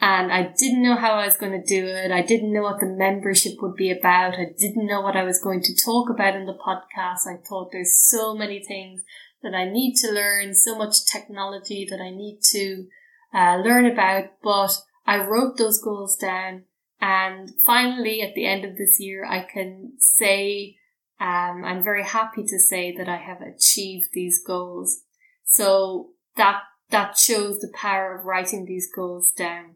And 0.00 0.32
I 0.32 0.52
didn't 0.58 0.82
know 0.82 0.96
how 0.96 1.12
I 1.12 1.26
was 1.26 1.36
going 1.36 1.52
to 1.52 1.64
do 1.64 1.86
it. 1.86 2.10
I 2.10 2.22
didn't 2.22 2.52
know 2.52 2.62
what 2.62 2.80
the 2.80 2.86
membership 2.86 3.52
would 3.60 3.76
be 3.76 3.90
about. 3.90 4.34
I 4.34 4.46
didn't 4.58 4.86
know 4.86 5.00
what 5.00 5.16
I 5.16 5.22
was 5.22 5.40
going 5.40 5.62
to 5.62 5.84
talk 5.84 6.10
about 6.10 6.34
in 6.34 6.46
the 6.46 6.58
podcast. 6.58 7.26
I 7.26 7.36
thought 7.48 7.70
there's 7.70 8.00
so 8.10 8.34
many 8.34 8.64
things 8.64 9.02
that 9.42 9.54
I 9.54 9.68
need 9.68 9.96
to 9.96 10.12
learn, 10.12 10.54
so 10.54 10.76
much 10.76 11.04
technology 11.10 11.86
that 11.90 12.00
I 12.00 12.10
need 12.10 12.40
to 12.50 12.86
uh, 13.34 13.56
learn 13.56 13.86
about. 13.86 14.24
But 14.42 14.72
I 15.06 15.24
wrote 15.24 15.56
those 15.58 15.82
goals 15.82 16.16
down. 16.16 16.64
And 17.00 17.50
finally, 17.66 18.22
at 18.22 18.34
the 18.34 18.46
end 18.46 18.64
of 18.64 18.76
this 18.76 19.00
year, 19.00 19.24
I 19.24 19.40
can 19.42 19.94
say, 19.98 20.76
um, 21.20 21.64
I'm 21.64 21.82
very 21.82 22.04
happy 22.04 22.44
to 22.44 22.58
say 22.58 22.94
that 22.96 23.08
I 23.08 23.16
have 23.16 23.40
achieved 23.40 24.08
these 24.12 24.40
goals. 24.44 25.02
So 25.44 26.10
that 26.36 26.62
that 26.90 27.18
shows 27.18 27.58
the 27.58 27.72
power 27.74 28.18
of 28.18 28.26
writing 28.26 28.66
these 28.66 28.88
goals 28.94 29.32
down. 29.32 29.74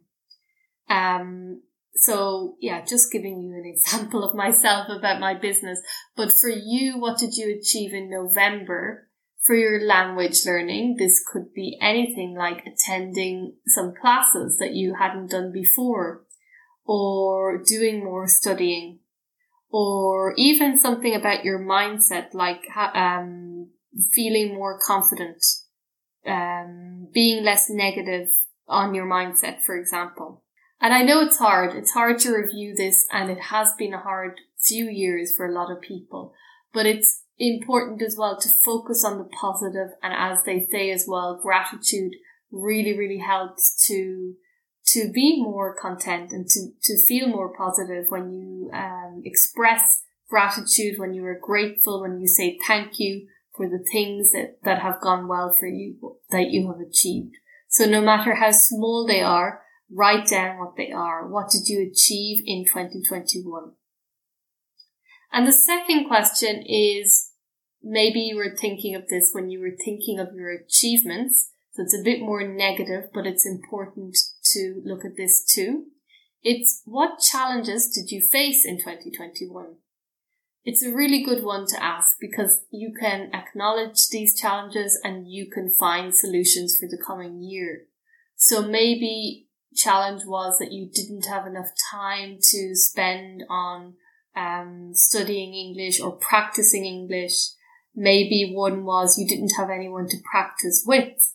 Um, 0.88 1.62
so 1.94 2.56
yeah, 2.60 2.84
just 2.84 3.10
giving 3.10 3.42
you 3.42 3.54
an 3.54 3.64
example 3.74 4.22
of 4.22 4.36
myself 4.36 4.88
about 4.88 5.20
my 5.20 5.34
business. 5.34 5.80
But 6.16 6.32
for 6.32 6.50
you, 6.50 6.98
what 6.98 7.18
did 7.18 7.34
you 7.34 7.56
achieve 7.58 7.92
in 7.92 8.10
November 8.10 9.05
for 9.46 9.54
your 9.54 9.80
language 9.80 10.44
learning? 10.44 10.96
This 10.98 11.22
could 11.30 11.54
be 11.54 11.78
anything 11.80 12.34
like 12.36 12.64
attending 12.66 13.54
some 13.66 13.94
classes 14.00 14.56
that 14.58 14.74
you 14.74 14.94
hadn't 14.98 15.30
done 15.30 15.52
before 15.52 16.24
or 16.84 17.62
doing 17.62 18.04
more 18.04 18.26
studying 18.26 19.00
or 19.70 20.34
even 20.36 20.78
something 20.78 21.14
about 21.14 21.44
your 21.44 21.58
mindset, 21.58 22.32
like, 22.32 22.64
um, 22.94 23.68
feeling 24.12 24.54
more 24.54 24.78
confident 24.78 25.42
um, 26.26 27.08
being 27.12 27.44
less 27.44 27.66
negative 27.70 28.28
on 28.68 28.94
your 28.94 29.06
mindset, 29.06 29.62
for 29.62 29.76
example. 29.76 30.42
And 30.80 30.92
I 30.92 31.02
know 31.02 31.20
it's 31.20 31.38
hard. 31.38 31.74
It's 31.74 31.92
hard 31.92 32.18
to 32.20 32.34
review 32.34 32.74
this 32.76 33.06
and 33.12 33.30
it 33.30 33.40
has 33.40 33.70
been 33.78 33.94
a 33.94 34.00
hard 34.00 34.40
few 34.58 34.86
years 34.86 35.34
for 35.34 35.46
a 35.46 35.52
lot 35.52 35.70
of 35.70 35.80
people, 35.80 36.34
but 36.76 36.84
it's 36.84 37.22
important 37.38 38.02
as 38.02 38.16
well 38.18 38.38
to 38.38 38.48
focus 38.62 39.02
on 39.02 39.16
the 39.16 39.24
positive 39.24 39.88
and 40.02 40.12
as 40.14 40.44
they 40.44 40.68
say 40.70 40.90
as 40.90 41.06
well, 41.08 41.40
gratitude 41.42 42.12
really, 42.52 42.96
really 42.96 43.18
helps 43.18 43.86
to 43.88 44.34
to 44.88 45.10
be 45.12 45.42
more 45.42 45.74
content 45.74 46.30
and 46.30 46.46
to, 46.46 46.68
to 46.82 47.06
feel 47.08 47.26
more 47.26 47.52
positive 47.56 48.04
when 48.08 48.30
you 48.30 48.70
um, 48.72 49.20
express 49.24 50.04
gratitude, 50.28 50.96
when 50.96 51.12
you 51.12 51.24
are 51.24 51.40
grateful, 51.42 52.02
when 52.02 52.20
you 52.20 52.28
say 52.28 52.56
thank 52.68 53.00
you, 53.00 53.26
for 53.56 53.68
the 53.68 53.84
things 53.90 54.30
that, 54.32 54.58
that 54.62 54.82
have 54.82 55.00
gone 55.00 55.26
well 55.26 55.56
for 55.58 55.66
you, 55.66 56.18
that 56.30 56.50
you 56.50 56.68
have 56.68 56.80
achieved. 56.80 57.34
So 57.68 57.86
no 57.86 58.00
matter 58.00 58.34
how 58.34 58.52
small 58.52 59.06
they 59.06 59.22
are, 59.22 59.62
write 59.90 60.28
down 60.28 60.58
what 60.58 60.76
they 60.76 60.92
are. 60.92 61.26
What 61.26 61.50
did 61.50 61.66
you 61.66 61.80
achieve 61.90 62.42
in 62.46 62.64
2021? 62.64 63.72
And 65.32 65.46
the 65.46 65.52
second 65.52 66.06
question 66.06 66.62
is, 66.66 67.32
maybe 67.82 68.20
you 68.20 68.36
were 68.36 68.56
thinking 68.56 68.94
of 68.94 69.08
this 69.08 69.30
when 69.32 69.50
you 69.50 69.60
were 69.60 69.76
thinking 69.84 70.18
of 70.18 70.34
your 70.34 70.50
achievements. 70.50 71.50
So 71.72 71.82
it's 71.82 71.98
a 71.98 72.02
bit 72.02 72.20
more 72.20 72.46
negative, 72.46 73.10
but 73.12 73.26
it's 73.26 73.46
important 73.46 74.16
to 74.52 74.82
look 74.84 75.04
at 75.04 75.16
this 75.16 75.44
too. 75.44 75.86
It's 76.42 76.82
what 76.84 77.20
challenges 77.20 77.90
did 77.90 78.10
you 78.10 78.22
face 78.22 78.64
in 78.64 78.78
2021? 78.78 79.76
It's 80.64 80.82
a 80.82 80.92
really 80.92 81.22
good 81.22 81.44
one 81.44 81.66
to 81.68 81.82
ask 81.82 82.16
because 82.20 82.64
you 82.70 82.92
can 82.98 83.30
acknowledge 83.32 84.08
these 84.08 84.40
challenges 84.40 84.98
and 85.04 85.30
you 85.30 85.48
can 85.48 85.70
find 85.70 86.14
solutions 86.14 86.76
for 86.78 86.88
the 86.88 87.00
coming 87.04 87.40
year. 87.40 87.82
So 88.36 88.62
maybe 88.62 89.46
challenge 89.76 90.22
was 90.24 90.58
that 90.58 90.72
you 90.72 90.88
didn't 90.92 91.26
have 91.26 91.46
enough 91.46 91.70
time 91.90 92.38
to 92.40 92.74
spend 92.74 93.44
on 93.48 93.94
um, 94.36 94.90
studying 94.92 95.54
English 95.54 96.00
or 96.00 96.12
practicing 96.12 96.84
English. 96.84 97.50
Maybe 97.94 98.52
one 98.54 98.84
was 98.84 99.18
you 99.18 99.26
didn't 99.26 99.54
have 99.56 99.70
anyone 99.70 100.06
to 100.08 100.16
practice 100.30 100.84
with, 100.86 101.32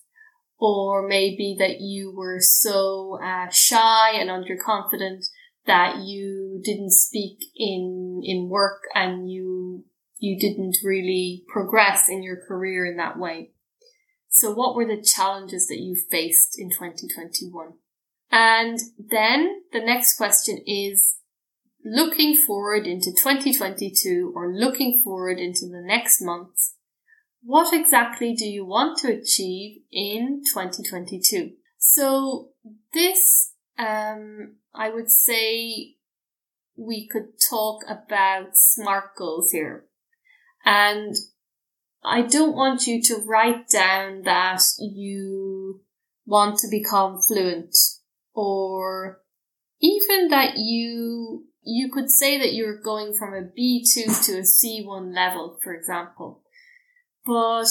or 0.59 1.07
maybe 1.07 1.55
that 1.57 1.81
you 1.81 2.13
were 2.15 2.39
so 2.39 3.19
uh, 3.21 3.49
shy 3.49 4.11
and 4.11 4.29
underconfident 4.29 5.25
that 5.65 5.97
you 5.99 6.61
didn't 6.63 6.91
speak 6.91 7.39
in 7.55 8.21
in 8.23 8.49
work 8.49 8.81
and 8.93 9.29
you 9.31 9.85
you 10.19 10.39
didn't 10.39 10.77
really 10.83 11.43
progress 11.47 12.07
in 12.07 12.21
your 12.21 12.37
career 12.47 12.85
in 12.85 12.97
that 12.97 13.17
way. 13.17 13.51
So 14.29 14.53
what 14.53 14.75
were 14.75 14.85
the 14.85 15.01
challenges 15.01 15.67
that 15.67 15.79
you 15.79 15.97
faced 16.09 16.55
in 16.57 16.69
2021? 16.69 17.73
And 18.31 18.79
then 18.97 19.63
the 19.73 19.81
next 19.81 20.15
question 20.15 20.63
is 20.65 21.17
looking 21.83 22.35
forward 22.35 22.85
into 22.85 23.11
2022 23.11 24.33
or 24.35 24.53
looking 24.53 25.01
forward 25.03 25.39
into 25.39 25.67
the 25.67 25.81
next 25.83 26.21
month. 26.21 26.55
What 27.43 27.73
exactly 27.73 28.33
do 28.33 28.45
you 28.45 28.65
want 28.65 28.99
to 28.99 29.11
achieve 29.11 29.81
in 29.91 30.43
2022? 30.53 31.53
So 31.77 32.49
this, 32.93 33.53
um, 33.79 34.57
I 34.75 34.89
would 34.89 35.09
say 35.09 35.95
we 36.77 37.07
could 37.07 37.39
talk 37.49 37.81
about 37.87 38.55
SMART 38.55 39.15
goals 39.17 39.51
here. 39.51 39.85
And 40.63 41.15
I 42.03 42.21
don't 42.21 42.55
want 42.55 42.87
you 42.87 43.01
to 43.03 43.23
write 43.25 43.67
down 43.69 44.23
that 44.23 44.61
you 44.79 45.81
want 46.25 46.59
to 46.59 46.67
become 46.69 47.19
fluent 47.27 47.75
or 48.33 49.21
even 49.81 50.29
that 50.29 50.57
you, 50.57 51.45
you 51.63 51.91
could 51.91 52.09
say 52.09 52.37
that 52.39 52.53
you're 52.53 52.81
going 52.81 53.13
from 53.13 53.33
a 53.33 53.41
B2 53.41 54.25
to 54.25 54.37
a 54.37 54.41
C1 54.41 55.13
level, 55.13 55.59
for 55.63 55.73
example. 55.73 56.41
But 57.25 57.67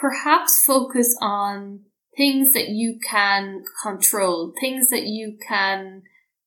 perhaps 0.00 0.62
focus 0.64 1.16
on 1.20 1.80
things 2.16 2.52
that 2.54 2.68
you 2.68 2.98
can 3.04 3.64
control, 3.82 4.52
things 4.60 4.88
that 4.90 5.04
you 5.04 5.36
can 5.46 6.02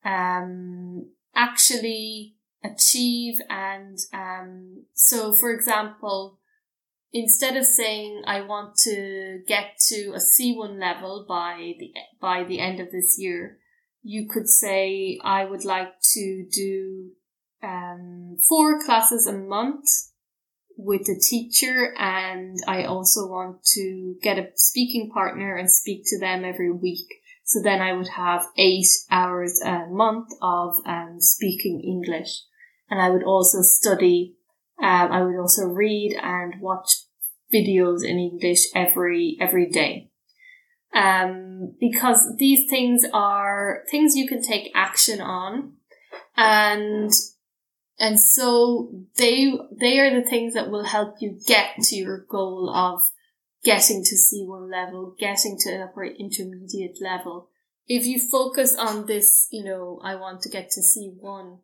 um, 0.06 1.10
actually 1.36 2.36
achieve. 2.64 3.40
And 3.50 3.98
um, 4.14 4.86
so, 4.94 5.34
for 5.34 5.52
example, 5.52 6.40
instead 7.12 7.58
of 7.58 7.66
saying 7.66 8.24
I 8.26 8.42
want 8.42 8.76
to 8.84 9.42
get 9.48 9.78
to 9.90 10.14
a 10.14 10.20
C1 10.20 10.80
level 10.80 11.26
by 11.28 11.74
the 11.80 11.92
by 12.22 12.44
the 12.44 12.60
end 12.60 12.80
of 12.80 12.92
this 12.92 13.18
year, 13.18 13.58
you 14.08 14.26
could 14.26 14.48
say 14.48 15.20
I 15.22 15.44
would 15.44 15.66
like 15.66 15.92
to 16.14 16.46
do 16.50 17.10
um, 17.62 18.38
four 18.48 18.82
classes 18.86 19.28
a 19.28 19.34
month 19.34 19.84
with 20.78 21.10
a 21.10 21.20
teacher 21.20 21.94
and 21.98 22.58
I 22.70 22.86
also 22.86 23.28
want 23.28 23.66
to 23.74 24.16
get 24.22 24.40
a 24.40 24.48
speaking 24.56 25.10
partner 25.14 25.58
and 25.58 25.70
speak 25.70 26.04
to 26.06 26.20
them 26.22 26.46
every 26.46 26.72
week. 26.72 27.08
So 27.44 27.60
then 27.62 27.82
I 27.82 27.92
would 27.92 28.08
have 28.08 28.46
eight 28.58 28.88
hours 29.12 29.60
a 29.62 29.88
month 29.90 30.30
of 30.42 30.76
um, 30.86 31.18
speaking 31.20 31.82
English. 31.82 32.44
And 32.90 33.02
I 33.02 33.10
would 33.10 33.24
also 33.24 33.58
study, 33.62 34.36
um, 34.82 35.12
I 35.12 35.22
would 35.22 35.38
also 35.38 35.66
read 35.66 36.18
and 36.24 36.62
watch 36.62 36.92
videos 37.54 38.06
in 38.06 38.20
English 38.20 38.68
every, 38.74 39.36
every 39.42 39.70
day. 39.70 40.07
Um, 40.94 41.76
because 41.80 42.36
these 42.38 42.70
things 42.70 43.04
are 43.14 43.84
things 43.92 44.16
you 44.16 44.28
can 44.28 44.42
take 44.42 44.72
action 44.74 45.22
on 45.22 45.74
and 46.38 47.12
and 48.00 48.20
so 48.20 48.92
they 49.18 49.52
they 49.80 50.00
are 50.00 50.22
the 50.22 50.28
things 50.28 50.54
that 50.54 50.70
will 50.70 50.86
help 50.86 51.16
you 51.20 51.40
get 51.46 51.76
to 51.82 51.96
your 51.96 52.26
goal 52.30 52.72
of 52.74 53.04
getting 53.64 54.04
to 54.04 54.16
C1 54.16 54.72
level, 54.72 55.16
getting 55.20 55.58
to 55.60 55.72
an 55.72 55.82
upper 55.82 56.06
intermediate 56.06 57.00
level. 57.02 57.50
If 57.88 58.06
you 58.06 58.20
focus 58.20 58.76
on 58.78 59.08
this, 59.08 59.48
you 59.52 59.64
know, 59.64 60.00
I 60.04 60.16
want 60.16 60.42
to 60.42 60.50
get 60.50 60.70
to 60.72 60.82
C1, 60.82 61.60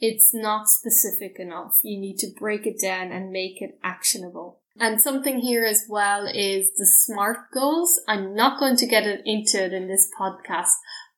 it's 0.00 0.30
not 0.34 0.66
specific 0.66 1.36
enough. 1.38 1.78
You 1.82 2.00
need 2.00 2.18
to 2.18 2.32
break 2.38 2.66
it 2.66 2.80
down 2.80 3.12
and 3.12 3.30
make 3.30 3.62
it 3.62 3.78
actionable. 3.84 4.60
And 4.78 5.00
something 5.00 5.38
here 5.38 5.64
as 5.64 5.86
well 5.88 6.26
is 6.26 6.70
the 6.76 6.86
SMART 6.86 7.50
goals. 7.52 7.98
I'm 8.06 8.34
not 8.34 8.60
going 8.60 8.76
to 8.76 8.86
get 8.86 9.04
into 9.24 9.64
it 9.64 9.72
in 9.72 9.88
this 9.88 10.10
podcast, 10.18 10.72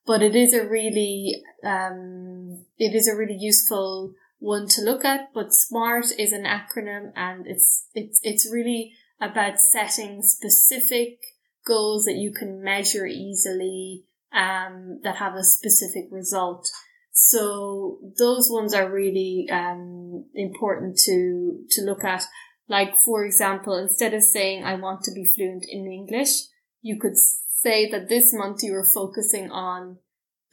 but 0.05 0.21
it 0.21 0.35
is 0.35 0.53
a 0.53 0.65
really, 0.65 1.43
um, 1.63 2.63
it 2.77 2.95
is 2.95 3.07
a 3.07 3.15
really 3.15 3.37
useful 3.37 4.13
one 4.39 4.67
to 4.69 4.81
look 4.81 5.03
at. 5.03 5.33
But 5.33 5.53
SMART 5.53 6.05
is 6.17 6.31
an 6.31 6.45
acronym 6.45 7.11
and 7.15 7.45
it's, 7.47 7.87
it's, 7.93 8.21
it's 8.23 8.49
really 8.49 8.93
about 9.19 9.59
setting 9.59 10.21
specific 10.21 11.19
goals 11.67 12.05
that 12.05 12.15
you 12.15 12.31
can 12.31 12.63
measure 12.63 13.05
easily, 13.05 14.05
um, 14.31 15.01
that 15.03 15.17
have 15.17 15.35
a 15.35 15.43
specific 15.43 16.07
result. 16.11 16.69
So 17.11 17.99
those 18.17 18.49
ones 18.49 18.73
are 18.73 18.89
really, 18.89 19.49
um, 19.51 20.25
important 20.33 20.97
to, 20.99 21.65
to 21.71 21.81
look 21.81 22.05
at. 22.05 22.23
Like, 22.69 22.97
for 22.97 23.25
example, 23.25 23.75
instead 23.75 24.13
of 24.13 24.21
saying, 24.21 24.63
I 24.63 24.75
want 24.75 25.01
to 25.03 25.11
be 25.11 25.25
fluent 25.25 25.65
in 25.67 25.91
English, 25.91 26.43
you 26.81 26.99
could 26.99 27.17
say 27.17 27.89
that 27.89 28.07
this 28.07 28.31
month 28.31 28.63
you 28.63 28.75
are 28.75 28.85
focusing 28.93 29.49
on 29.51 29.97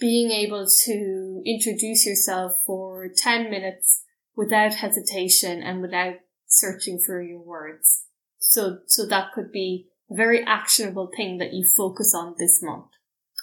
being 0.00 0.30
able 0.30 0.66
to 0.84 1.42
introduce 1.44 2.06
yourself 2.06 2.52
for 2.66 3.08
10 3.14 3.50
minutes 3.50 4.02
without 4.34 4.74
hesitation 4.74 5.62
and 5.62 5.82
without 5.82 6.14
searching 6.46 6.98
for 6.98 7.22
your 7.22 7.40
words. 7.40 8.06
So, 8.38 8.78
so 8.86 9.06
that 9.06 9.32
could 9.32 9.52
be 9.52 9.88
a 10.10 10.16
very 10.16 10.42
actionable 10.44 11.10
thing 11.14 11.38
that 11.38 11.52
you 11.52 11.68
focus 11.76 12.14
on 12.14 12.34
this 12.38 12.62
month. 12.62 12.86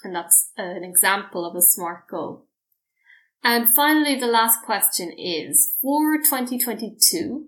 And 0.02 0.14
that's 0.14 0.50
an 0.56 0.84
example 0.84 1.48
of 1.48 1.56
a 1.56 1.62
SMART 1.62 2.08
goal. 2.10 2.46
And 3.42 3.68
finally, 3.68 4.18
the 4.18 4.26
last 4.26 4.62
question 4.64 5.12
is 5.12 5.74
for 5.80 6.18
2022, 6.18 7.46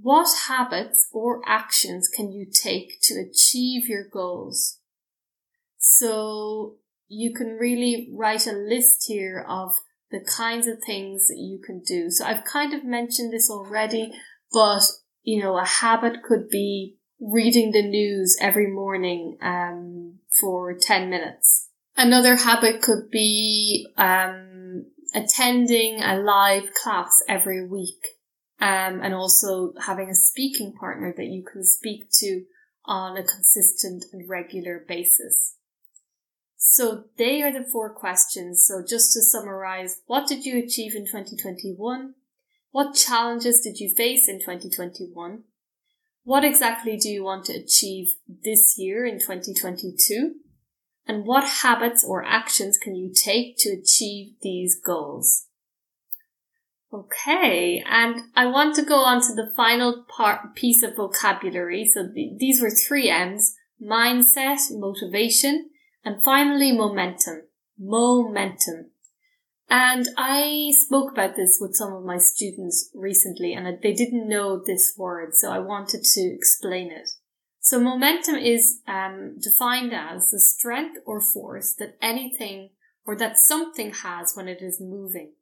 what 0.00 0.28
habits 0.48 1.08
or 1.12 1.40
actions 1.46 2.08
can 2.08 2.32
you 2.32 2.46
take 2.50 3.00
to 3.02 3.14
achieve 3.14 3.88
your 3.88 4.04
goals? 4.12 4.78
So 5.78 6.76
you 7.08 7.32
can 7.34 7.56
really 7.60 8.10
write 8.12 8.46
a 8.46 8.52
list 8.52 9.04
here 9.06 9.44
of 9.48 9.74
the 10.10 10.20
kinds 10.20 10.66
of 10.66 10.82
things 10.84 11.28
that 11.28 11.38
you 11.38 11.60
can 11.64 11.80
do. 11.80 12.10
So 12.10 12.24
I've 12.24 12.44
kind 12.44 12.74
of 12.74 12.84
mentioned 12.84 13.32
this 13.32 13.50
already, 13.50 14.12
but 14.52 14.82
you 15.22 15.42
know, 15.42 15.56
a 15.58 15.64
habit 15.64 16.22
could 16.22 16.48
be 16.48 16.96
reading 17.20 17.72
the 17.72 17.82
news 17.82 18.36
every 18.40 18.66
morning 18.66 19.38
um, 19.40 20.18
for 20.40 20.74
10 20.74 21.08
minutes. 21.08 21.68
Another 21.96 22.36
habit 22.36 22.82
could 22.82 23.10
be 23.10 23.86
um, 23.96 24.86
attending 25.14 26.02
a 26.02 26.18
live 26.18 26.74
class 26.74 27.22
every 27.28 27.66
week 27.66 28.13
um, 28.60 29.00
and 29.02 29.14
also 29.14 29.74
having 29.86 30.08
a 30.08 30.14
speaking 30.14 30.72
partner 30.78 31.12
that 31.16 31.26
you 31.26 31.42
can 31.42 31.64
speak 31.64 32.10
to 32.12 32.44
on 32.84 33.16
a 33.16 33.22
consistent 33.22 34.04
and 34.12 34.28
regular 34.28 34.84
basis. 34.86 35.56
So 36.56 37.04
they 37.18 37.42
are 37.42 37.52
the 37.52 37.68
four 37.70 37.92
questions. 37.92 38.64
So 38.66 38.82
just 38.86 39.12
to 39.12 39.22
summarize, 39.22 40.00
what 40.06 40.26
did 40.26 40.44
you 40.44 40.58
achieve 40.58 40.94
in 40.94 41.06
2021? 41.06 42.14
What 42.70 42.94
challenges 42.94 43.60
did 43.60 43.78
you 43.78 43.94
face 43.94 44.28
in 44.28 44.40
2021? 44.40 45.44
What 46.24 46.44
exactly 46.44 46.96
do 46.96 47.08
you 47.08 47.22
want 47.22 47.44
to 47.46 47.52
achieve 47.52 48.14
this 48.26 48.76
year 48.78 49.04
in 49.04 49.20
2022? 49.20 50.36
And 51.06 51.26
what 51.26 51.44
habits 51.44 52.02
or 52.02 52.24
actions 52.24 52.78
can 52.78 52.96
you 52.96 53.12
take 53.14 53.56
to 53.58 53.70
achieve 53.70 54.36
these 54.40 54.80
goals? 54.80 55.46
Okay, 56.94 57.82
and 57.90 58.20
I 58.36 58.46
want 58.46 58.76
to 58.76 58.84
go 58.84 59.00
on 59.00 59.20
to 59.22 59.34
the 59.34 59.52
final 59.56 60.04
part 60.16 60.54
piece 60.54 60.80
of 60.84 60.94
vocabulary. 60.94 61.90
So 61.92 62.04
the, 62.04 62.36
these 62.38 62.62
were 62.62 62.70
three 62.70 63.10
M's: 63.10 63.56
mindset, 63.82 64.60
motivation, 64.70 65.70
and 66.04 66.22
finally 66.22 66.70
momentum. 66.70 67.48
Momentum. 67.76 68.92
And 69.68 70.06
I 70.16 70.72
spoke 70.86 71.10
about 71.10 71.34
this 71.34 71.58
with 71.60 71.74
some 71.74 71.92
of 71.92 72.04
my 72.04 72.18
students 72.18 72.90
recently, 72.94 73.54
and 73.54 73.66
they 73.82 73.92
didn't 73.92 74.28
know 74.28 74.62
this 74.64 74.94
word, 74.96 75.34
so 75.34 75.50
I 75.50 75.58
wanted 75.58 76.04
to 76.04 76.20
explain 76.20 76.92
it. 76.92 77.08
So 77.58 77.80
momentum 77.80 78.36
is 78.36 78.80
um, 78.86 79.36
defined 79.42 79.92
as 79.92 80.30
the 80.30 80.38
strength 80.38 80.98
or 81.04 81.20
force 81.20 81.74
that 81.80 81.96
anything 82.00 82.70
or 83.04 83.16
that 83.16 83.38
something 83.38 83.92
has 83.92 84.34
when 84.36 84.46
it 84.46 84.62
is 84.62 84.80
moving. 84.80 85.32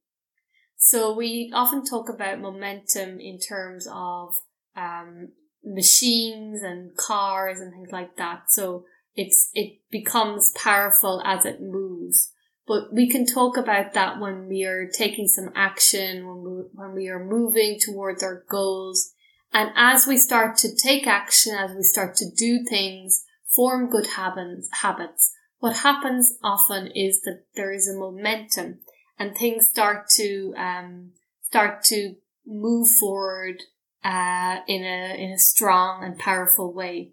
So 0.84 1.14
we 1.14 1.52
often 1.54 1.84
talk 1.84 2.08
about 2.08 2.40
momentum 2.40 3.20
in 3.20 3.38
terms 3.38 3.86
of 3.88 4.34
um, 4.76 5.28
machines 5.64 6.60
and 6.60 6.96
cars 6.96 7.60
and 7.60 7.72
things 7.72 7.92
like 7.92 8.16
that. 8.16 8.50
So 8.50 8.84
it's 9.14 9.50
it 9.54 9.78
becomes 9.92 10.52
powerful 10.56 11.22
as 11.24 11.46
it 11.46 11.62
moves. 11.62 12.32
But 12.66 12.92
we 12.92 13.08
can 13.08 13.26
talk 13.26 13.56
about 13.56 13.94
that 13.94 14.18
when 14.18 14.48
we 14.48 14.64
are 14.64 14.88
taking 14.88 15.28
some 15.28 15.52
action, 15.54 16.26
when 16.26 16.42
we, 16.42 16.62
when 16.72 16.94
we 16.94 17.08
are 17.08 17.24
moving 17.24 17.78
towards 17.80 18.24
our 18.24 18.42
goals. 18.50 19.12
And 19.52 19.70
as 19.76 20.08
we 20.08 20.16
start 20.16 20.56
to 20.58 20.74
take 20.74 21.06
action, 21.06 21.54
as 21.54 21.76
we 21.76 21.84
start 21.84 22.16
to 22.16 22.30
do 22.36 22.64
things, 22.68 23.24
form 23.54 23.88
good 23.88 24.08
habits, 24.16 24.68
habits, 24.80 25.32
what 25.60 25.76
happens 25.76 26.34
often 26.42 26.88
is 26.88 27.20
that 27.20 27.44
there 27.54 27.72
is 27.72 27.88
a 27.88 27.96
momentum 27.96 28.80
and 29.18 29.36
things 29.36 29.68
start 29.68 30.08
to 30.16 30.54
um, 30.56 31.12
start 31.42 31.84
to 31.84 32.14
move 32.46 32.88
forward 33.00 33.62
uh, 34.04 34.58
in 34.66 34.82
a 34.82 35.16
in 35.16 35.32
a 35.32 35.38
strong 35.38 36.04
and 36.04 36.18
powerful 36.18 36.72
way. 36.72 37.12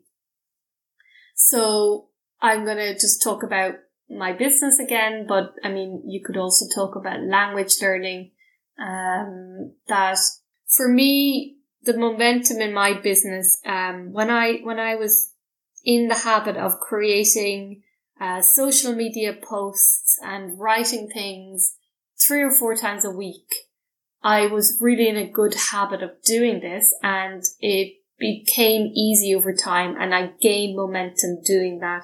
So 1.36 2.10
I'm 2.42 2.66
going 2.66 2.78
to 2.78 2.94
just 2.94 3.22
talk 3.24 3.44
about 3.44 3.76
my 4.10 4.34
business 4.34 4.80
again, 4.80 5.26
but 5.28 5.54
I 5.64 5.70
mean, 5.70 6.04
you 6.06 6.22
could 6.24 6.38
also 6.38 6.66
talk 6.74 6.96
about 6.96 7.22
language 7.22 7.76
learning. 7.82 8.32
Um, 8.80 9.74
that 9.88 10.18
for 10.68 10.88
me, 10.88 11.58
the 11.84 11.98
momentum 11.98 12.62
in 12.62 12.74
my 12.74 12.94
business, 12.94 13.62
um, 13.66 14.12
when 14.14 14.30
I, 14.30 14.60
when 14.64 14.80
I 14.80 14.96
was 14.96 15.34
in 15.84 16.08
the 16.08 16.16
habit 16.16 16.58
of 16.58 16.80
creating, 16.80 17.84
uh, 18.20 18.42
social 18.42 18.94
media 18.94 19.34
posts 19.34 20.20
and 20.24 20.60
writing 20.60 21.10
things 21.14 21.76
three 22.22 22.42
or 22.42 22.52
four 22.52 22.76
times 22.76 23.06
a 23.06 23.12
week, 23.12 23.48
I 24.22 24.48
was 24.48 24.78
really 24.82 25.08
in 25.08 25.18
a 25.18 25.30
good 25.30 25.56
habit 25.72 26.04
of 26.04 26.22
doing 26.24 26.60
this 26.60 26.94
and 27.02 27.44
it 27.60 27.96
became 28.18 28.92
easy 28.94 29.34
over 29.34 29.54
time 29.54 29.96
and 30.00 30.14
I 30.14 30.34
gained 30.42 30.76
momentum 30.76 31.42
doing 31.46 31.80
that. 31.80 32.04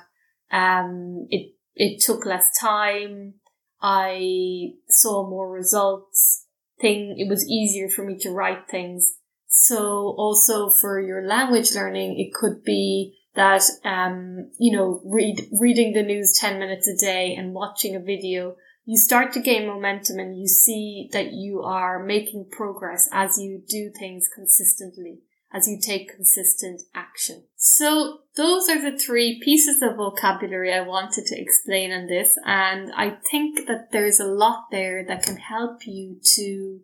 Um, 0.52 1.28
it, 1.30 1.54
it 1.76 2.02
took 2.02 2.26
less 2.26 2.58
time. 2.58 3.36
I 3.82 4.70
saw 4.90 5.30
more 5.30 5.52
results. 5.52 6.44
Thing, 6.82 7.16
it 7.18 7.30
was 7.30 7.48
easier 7.48 7.88
for 7.90 8.04
me 8.04 8.18
to 8.20 8.32
write 8.32 8.68
things. 8.70 9.18
So 9.48 10.14
also 10.18 10.70
for 10.70 11.00
your 11.00 11.26
language 11.26 11.74
learning, 11.74 12.20
it 12.20 12.34
could 12.34 12.64
be 12.64 13.18
that, 13.36 13.64
um, 13.86 14.52
you 14.60 14.76
know, 14.76 15.02
read, 15.06 15.48
reading 15.60 15.94
the 15.94 16.04
news 16.04 16.38
10 16.40 16.60
minutes 16.60 16.88
a 16.88 16.98
day 16.98 17.34
and 17.38 17.54
watching 17.54 17.96
a 17.96 18.00
video 18.00 18.56
you 18.86 18.98
start 18.98 19.34
to 19.34 19.42
gain 19.42 19.66
momentum 19.66 20.20
and 20.20 20.40
you 20.40 20.48
see 20.48 21.10
that 21.12 21.34
you 21.34 21.64
are 21.64 22.04
making 22.04 22.48
progress 22.52 23.10
as 23.12 23.38
you 23.40 23.62
do 23.68 23.90
things 23.90 24.30
consistently, 24.34 25.22
as 25.52 25.68
you 25.68 25.80
take 25.82 26.16
consistent 26.16 26.84
action. 26.94 27.46
So 27.56 28.20
those 28.38 28.70
are 28.70 28.80
the 28.80 28.98
three 28.98 29.42
pieces 29.44 29.82
of 29.82 29.98
vocabulary 29.98 30.72
I 30.72 30.82
wanted 30.82 31.26
to 31.26 31.42
explain 31.42 31.92
on 31.92 32.06
this. 32.06 32.38
And 32.46 32.92
I 32.96 33.18
think 33.32 33.68
that 33.68 33.92
there's 33.92 34.20
a 34.20 34.28
lot 34.28 34.68
there 34.70 35.04
that 35.04 35.24
can 35.24 35.38
help 35.38 35.88
you 35.88 36.18
to 36.36 36.80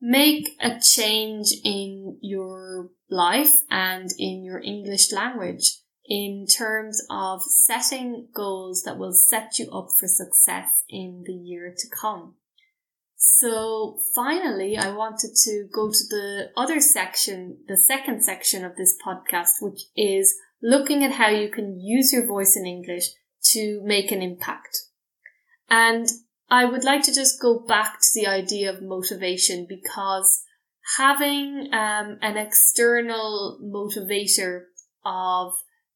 make 0.00 0.56
a 0.60 0.78
change 0.80 1.48
in 1.64 2.18
your 2.22 2.90
life 3.10 3.52
and 3.68 4.08
in 4.16 4.44
your 4.44 4.60
English 4.60 5.12
language 5.12 5.81
in 6.06 6.46
terms 6.46 7.00
of 7.10 7.42
setting 7.42 8.28
goals 8.34 8.82
that 8.82 8.98
will 8.98 9.12
set 9.12 9.58
you 9.58 9.70
up 9.70 9.88
for 9.98 10.08
success 10.08 10.84
in 10.88 11.22
the 11.26 11.32
year 11.32 11.74
to 11.76 11.86
come. 11.88 12.34
So 13.16 13.98
finally, 14.16 14.76
I 14.76 14.92
wanted 14.92 15.30
to 15.44 15.68
go 15.72 15.90
to 15.90 16.04
the 16.10 16.50
other 16.56 16.80
section, 16.80 17.58
the 17.68 17.76
second 17.76 18.24
section 18.24 18.64
of 18.64 18.74
this 18.76 18.96
podcast, 19.06 19.60
which 19.60 19.82
is 19.96 20.34
looking 20.60 21.04
at 21.04 21.12
how 21.12 21.28
you 21.28 21.48
can 21.48 21.80
use 21.80 22.12
your 22.12 22.26
voice 22.26 22.56
in 22.56 22.66
English 22.66 23.10
to 23.52 23.80
make 23.84 24.10
an 24.10 24.22
impact. 24.22 24.76
And 25.70 26.08
I 26.50 26.64
would 26.64 26.84
like 26.84 27.02
to 27.04 27.14
just 27.14 27.40
go 27.40 27.60
back 27.60 28.00
to 28.00 28.08
the 28.14 28.26
idea 28.26 28.70
of 28.70 28.82
motivation 28.82 29.66
because 29.68 30.42
having 30.96 31.68
um, 31.72 32.18
an 32.20 32.36
external 32.36 33.60
motivator 33.62 34.64
of 35.04 35.54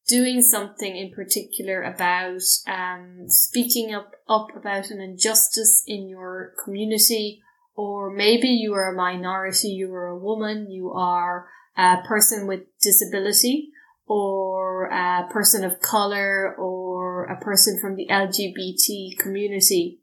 doing 0.09 0.41
something 0.41 0.97
in 0.97 1.13
particular 1.13 1.83
about 1.83 2.43
um, 2.67 3.25
speaking 3.29 3.95
up 3.95 4.13
up 4.29 4.49
about 4.57 4.91
an 4.91 5.01
injustice 5.01 5.83
in 5.87 6.09
your 6.09 6.53
community, 6.65 7.43
or 7.75 8.11
maybe 8.11 8.49
you 8.49 8.75
are 8.75 8.93
a 8.93 8.97
minority, 8.97 9.69
you 9.69 9.93
are 9.93 10.07
a 10.07 10.19
woman, 10.19 10.71
you 10.71 10.93
are 10.93 11.49
a 11.77 11.99
person 12.07 12.47
with 12.47 12.61
disability, 12.81 13.71
or 14.07 14.87
a 14.87 15.29
person 15.31 15.65
of 15.65 15.81
color, 15.81 16.55
or 16.57 17.25
a 17.25 17.41
person 17.41 17.79
from 17.81 17.97
the 17.97 18.07
LGBT 18.09 19.19
community, 19.19 20.01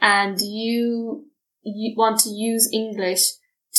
and 0.00 0.38
you 0.40 1.26
you 1.62 1.94
want 1.96 2.20
to 2.20 2.30
use 2.30 2.70
English 2.72 3.32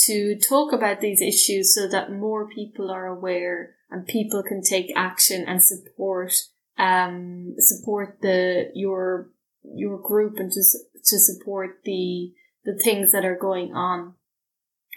to 0.06 0.36
talk 0.36 0.72
about 0.72 1.00
these 1.00 1.20
issues 1.20 1.74
so 1.74 1.88
that 1.88 2.12
more 2.12 2.48
people 2.48 2.90
are 2.90 3.06
aware 3.06 3.74
and 3.90 4.06
people 4.06 4.42
can 4.42 4.62
take 4.62 4.92
action 4.96 5.44
and 5.46 5.62
support 5.62 6.32
um 6.78 7.54
support 7.58 8.18
the 8.22 8.70
your 8.74 9.30
your 9.64 9.98
group 9.98 10.34
and 10.38 10.52
to 10.52 10.62
to 11.04 11.18
support 11.18 11.80
the 11.84 12.32
the 12.64 12.78
things 12.82 13.12
that 13.12 13.24
are 13.24 13.38
going 13.38 13.72
on. 13.74 14.14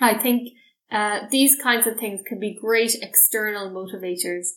I 0.01 0.15
think 0.15 0.49
uh, 0.91 1.21
these 1.31 1.55
kinds 1.61 1.87
of 1.87 1.97
things 1.97 2.21
can 2.27 2.39
be 2.39 2.57
great 2.59 2.95
external 3.01 3.69
motivators 3.69 4.47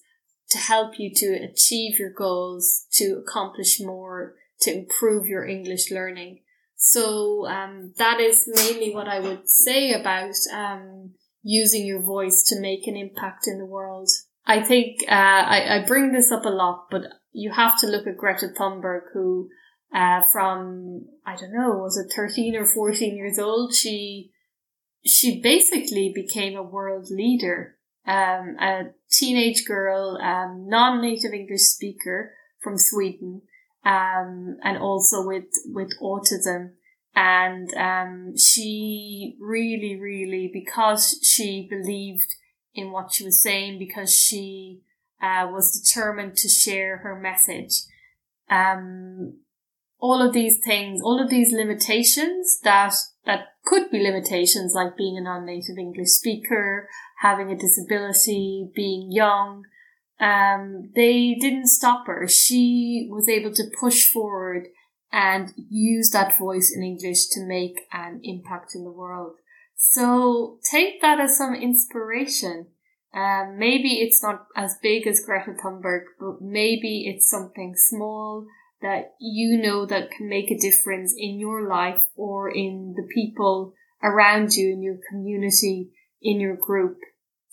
to 0.51 0.59
help 0.59 0.99
you 0.99 1.13
to 1.15 1.27
achieve 1.27 1.99
your 1.99 2.13
goals, 2.13 2.87
to 2.93 3.23
accomplish 3.25 3.81
more, 3.81 4.35
to 4.61 4.73
improve 4.73 5.27
your 5.27 5.45
English 5.45 5.91
learning. 5.91 6.41
So 6.77 7.47
um, 7.47 7.95
that 7.97 8.21
is 8.21 8.49
mainly 8.55 8.95
what 8.95 9.09
I 9.09 9.19
would 9.19 9.49
say 9.49 9.93
about 9.93 10.35
um, 10.53 11.15
using 11.43 11.87
your 11.87 12.03
voice 12.03 12.45
to 12.49 12.61
make 12.61 12.87
an 12.87 12.97
impact 12.97 13.49
in 13.49 13.59
the 13.59 13.65
world. 13.65 14.09
I 14.47 14.63
think 14.63 15.01
uh, 15.09 15.13
I, 15.13 15.79
I 15.79 15.87
bring 15.87 16.13
this 16.13 16.31
up 16.31 16.45
a 16.45 16.51
lot, 16.51 16.87
but 16.91 17.03
you 17.33 17.51
have 17.53 17.81
to 17.81 17.87
look 17.87 18.07
at 18.07 18.17
Greta 18.17 18.49
Thunberg, 18.49 19.03
who 19.13 19.49
uh, 19.95 20.21
from 20.33 21.07
I 21.25 21.35
don't 21.37 21.53
know, 21.53 21.79
was 21.79 21.97
it 21.97 22.15
thirteen 22.15 22.55
or 22.55 22.67
fourteen 22.67 23.17
years 23.17 23.39
old? 23.39 23.75
She 23.75 24.31
she 25.05 25.41
basically 25.41 26.13
became 26.15 26.57
a 26.57 26.63
world 26.63 27.09
leader. 27.11 27.77
Um, 28.07 28.55
a 28.61 28.93
teenage 29.11 29.65
girl, 29.67 30.17
um, 30.23 30.69
non-native 30.69 31.33
English 31.33 31.63
speaker 31.63 32.35
from 32.63 32.79
Sweden, 32.79 33.43
um, 33.87 34.59
and 34.63 34.77
also 34.79 35.25
with 35.25 35.45
with 35.67 35.91
autism. 36.03 36.73
And 37.15 37.73
um, 37.75 38.37
she 38.37 39.37
really, 39.41 39.97
really, 39.99 40.51
because 40.53 41.19
she 41.23 41.67
believed 41.71 42.35
in 42.75 42.91
what 42.91 43.13
she 43.13 43.25
was 43.25 43.43
saying 43.43 43.79
because 43.79 44.15
she 44.15 44.83
uh, 45.23 45.49
was 45.51 45.81
determined 45.81 46.37
to 46.37 46.49
share 46.49 46.99
her 46.99 47.19
message. 47.19 47.85
Um, 48.51 49.39
all 49.99 50.21
of 50.21 50.35
these 50.35 50.59
things, 50.63 51.01
all 51.03 51.23
of 51.23 51.31
these 51.31 51.53
limitations 51.53 52.59
that 52.65 52.93
that 53.25 53.55
could 53.65 53.91
be 53.91 54.03
limitations 54.03 54.75
like 54.75 54.97
being 54.97 55.17
a 55.17 55.23
non-native 55.23 55.79
English 55.79 56.11
speaker, 56.11 56.89
having 57.21 57.51
a 57.51 57.57
disability, 57.57 58.69
being 58.75 59.11
young, 59.11 59.65
um, 60.21 60.91
they 60.95 61.37
didn't 61.41 61.69
stop 61.69 62.07
her. 62.07 62.27
She 62.29 63.09
was 63.11 63.29
able 63.29 63.53
to 63.55 63.71
push 63.79 64.11
forward 64.11 64.69
and 65.13 65.53
use 65.71 66.11
that 66.11 66.39
voice 66.39 66.73
in 66.75 66.83
English 66.83 67.27
to 67.29 67.47
make 67.47 67.81
an 67.93 68.21
impact 68.23 68.75
in 68.75 68.85
the 68.85 68.91
world. 68.91 69.37
So 69.77 70.59
take 70.71 71.01
that 71.03 71.21
as 71.21 71.37
some 71.37 71.55
inspiration. 71.55 72.67
Um, 73.15 73.59
maybe 73.59 74.01
it's 74.01 74.23
not 74.23 74.47
as 74.57 74.77
big 74.83 75.07
as 75.07 75.25
Greta 75.25 75.53
Thunberg, 75.53 76.05
but 76.19 76.41
maybe 76.41 77.07
it's 77.07 77.29
something 77.29 77.75
small 77.77 78.47
that 78.83 79.15
you 79.21 79.61
know 79.61 79.87
that 79.87 80.11
can 80.11 80.29
make 80.29 80.51
a 80.51 80.59
difference 80.59 81.15
in 81.17 81.39
your 81.39 81.67
life 81.67 82.03
or 82.15 82.51
in 82.51 82.95
the 82.97 83.07
people 83.15 83.73
around 84.03 84.55
you, 84.55 84.71
in 84.73 84.83
your 84.83 84.99
community, 85.11 85.91
in 86.21 86.41
your 86.41 86.57
group. 86.57 86.99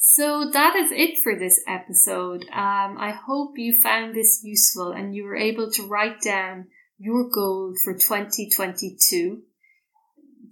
So 0.06 0.50
that 0.52 0.76
is 0.76 0.92
it 0.92 1.24
for 1.24 1.38
this 1.38 1.62
episode. 1.68 2.44
Um, 2.52 2.98
I 3.00 3.18
hope 3.26 3.54
you 3.58 3.80
found 3.82 4.14
this 4.14 4.42
useful 4.44 4.92
and 4.92 5.16
you 5.16 5.24
were 5.24 5.38
able 5.38 5.72
to 5.72 5.88
write 5.88 6.22
down 6.22 6.68
your 7.00 7.30
goals 7.30 7.82
for 7.84 7.94
2022 7.94 9.42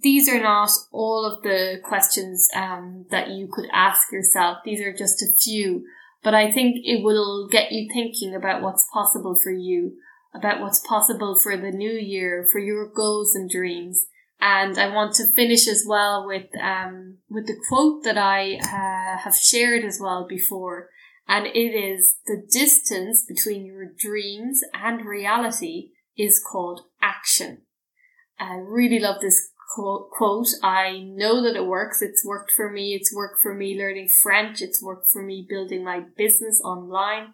these 0.02 0.28
are 0.28 0.42
not 0.42 0.70
all 0.90 1.24
of 1.24 1.42
the 1.42 1.80
questions 1.82 2.48
um, 2.54 3.06
that 3.10 3.30
you 3.30 3.48
could 3.50 3.66
ask 3.72 4.12
yourself. 4.12 4.58
These 4.64 4.80
are 4.80 4.92
just 4.92 5.22
a 5.22 5.32
few, 5.38 5.84
but 6.22 6.34
I 6.34 6.50
think 6.50 6.76
it 6.84 7.02
will 7.02 7.48
get 7.48 7.72
you 7.72 7.88
thinking 7.92 8.34
about 8.34 8.62
what's 8.62 8.86
possible 8.92 9.36
for 9.40 9.52
you, 9.52 9.94
about 10.34 10.60
what's 10.60 10.80
possible 10.80 11.38
for 11.40 11.56
the 11.56 11.70
new 11.70 11.92
year, 11.92 12.46
for 12.50 12.58
your 12.58 12.88
goals 12.88 13.34
and 13.34 13.48
dreams. 13.48 14.06
And 14.40 14.76
I 14.76 14.92
want 14.92 15.14
to 15.14 15.32
finish 15.36 15.68
as 15.68 15.84
well 15.86 16.26
with 16.26 16.48
um, 16.60 17.18
with 17.30 17.46
the 17.46 17.56
quote 17.68 18.02
that 18.02 18.18
I 18.18 18.58
uh, 19.12 19.18
have 19.18 19.36
shared 19.36 19.84
as 19.84 19.98
well 20.00 20.26
before, 20.28 20.88
and 21.28 21.46
it 21.46 21.74
is 21.74 22.16
the 22.26 22.42
distance 22.50 23.24
between 23.26 23.66
your 23.66 23.86
dreams 23.86 24.60
and 24.72 25.04
reality 25.06 25.90
is 26.16 26.42
called 26.42 26.82
action. 27.00 27.62
I 28.38 28.54
really 28.56 28.98
love 28.98 29.20
this 29.20 29.50
quote. 29.74 30.48
I 30.62 30.98
know 30.98 31.42
that 31.42 31.56
it 31.56 31.66
works. 31.66 32.02
It's 32.02 32.24
worked 32.24 32.52
for 32.54 32.70
me. 32.70 32.94
It's 32.94 33.14
worked 33.14 33.40
for 33.40 33.54
me 33.54 33.78
learning 33.78 34.08
French. 34.22 34.60
It's 34.60 34.82
worked 34.82 35.10
for 35.10 35.22
me 35.22 35.46
building 35.48 35.84
my 35.84 36.02
business 36.16 36.60
online. 36.64 37.32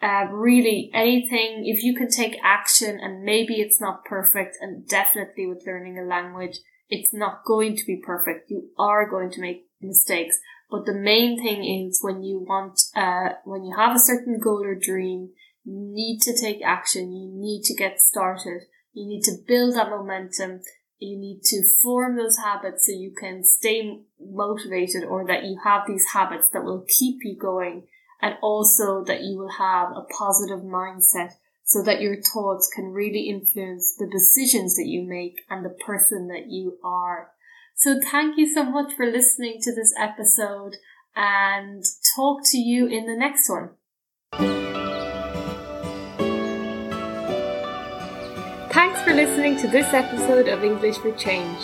Uh, 0.00 0.26
really 0.30 0.90
anything, 0.92 1.64
if 1.64 1.82
you 1.82 1.94
can 1.94 2.10
take 2.10 2.36
action 2.44 3.00
and 3.00 3.24
maybe 3.24 3.54
it's 3.54 3.80
not 3.80 4.04
perfect 4.04 4.56
and 4.60 4.86
definitely 4.86 5.46
with 5.46 5.66
learning 5.66 5.98
a 5.98 6.02
language, 6.02 6.58
it's 6.90 7.14
not 7.14 7.44
going 7.46 7.74
to 7.76 7.84
be 7.86 8.00
perfect. 8.04 8.50
You 8.50 8.68
are 8.78 9.08
going 9.08 9.30
to 9.32 9.40
make 9.40 9.66
mistakes. 9.80 10.38
But 10.70 10.84
the 10.84 10.94
main 10.94 11.40
thing 11.40 11.64
is 11.64 12.00
when 12.02 12.22
you 12.22 12.40
want, 12.40 12.80
uh, 12.94 13.34
when 13.44 13.64
you 13.64 13.76
have 13.76 13.94
a 13.94 14.00
certain 14.00 14.38
goal 14.40 14.64
or 14.64 14.74
dream, 14.74 15.30
You 15.66 15.80
need 15.92 16.20
to 16.22 16.32
take 16.32 16.62
action. 16.64 17.12
You 17.12 17.28
need 17.28 17.64
to 17.64 17.74
get 17.74 18.00
started. 18.00 18.62
You 18.92 19.06
need 19.08 19.22
to 19.24 19.32
build 19.46 19.74
that 19.74 19.90
momentum. 19.90 20.60
You 20.98 21.18
need 21.18 21.42
to 21.44 21.62
form 21.82 22.16
those 22.16 22.38
habits 22.38 22.86
so 22.86 22.92
you 22.92 23.12
can 23.12 23.42
stay 23.42 24.00
motivated 24.20 25.02
or 25.04 25.26
that 25.26 25.44
you 25.44 25.58
have 25.64 25.82
these 25.86 26.06
habits 26.14 26.48
that 26.50 26.64
will 26.64 26.86
keep 26.88 27.18
you 27.22 27.36
going 27.36 27.88
and 28.22 28.36
also 28.40 29.04
that 29.04 29.22
you 29.22 29.36
will 29.36 29.50
have 29.58 29.90
a 29.90 30.02
positive 30.02 30.60
mindset 30.60 31.32
so 31.64 31.82
that 31.82 32.00
your 32.00 32.22
thoughts 32.22 32.70
can 32.72 32.92
really 32.92 33.28
influence 33.28 33.96
the 33.98 34.06
decisions 34.06 34.76
that 34.76 34.86
you 34.86 35.02
make 35.02 35.40
and 35.50 35.64
the 35.64 35.76
person 35.84 36.28
that 36.28 36.46
you 36.46 36.78
are. 36.84 37.32
So 37.78 38.00
thank 38.02 38.38
you 38.38 38.52
so 38.52 38.64
much 38.64 38.94
for 38.94 39.04
listening 39.04 39.58
to 39.60 39.74
this 39.74 39.92
episode 39.98 40.76
and 41.14 41.84
talk 42.16 42.40
to 42.46 42.56
you 42.56 42.86
in 42.86 43.04
the 43.04 43.14
next 43.14 43.50
one. 43.50 43.70
Thanks 48.70 49.02
for 49.02 49.12
listening 49.12 49.58
to 49.58 49.68
this 49.68 49.92
episode 49.92 50.48
of 50.48 50.64
English 50.64 50.96
for 50.96 51.12
Change. 51.12 51.58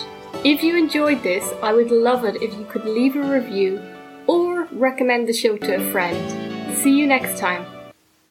If 0.44 0.62
you 0.62 0.76
enjoyed 0.76 1.22
this, 1.22 1.50
I 1.62 1.72
would 1.72 1.90
love 1.90 2.26
it 2.26 2.36
if 2.42 2.52
you 2.58 2.66
could 2.66 2.84
leave 2.84 3.16
a 3.16 3.22
review 3.22 3.80
or 4.26 4.66
recommend 4.70 5.28
the 5.28 5.32
show 5.32 5.56
to 5.56 5.76
a 5.76 5.92
friend. 5.92 6.76
See 6.76 6.94
you 6.94 7.06
next 7.06 7.38
time. 7.40 7.71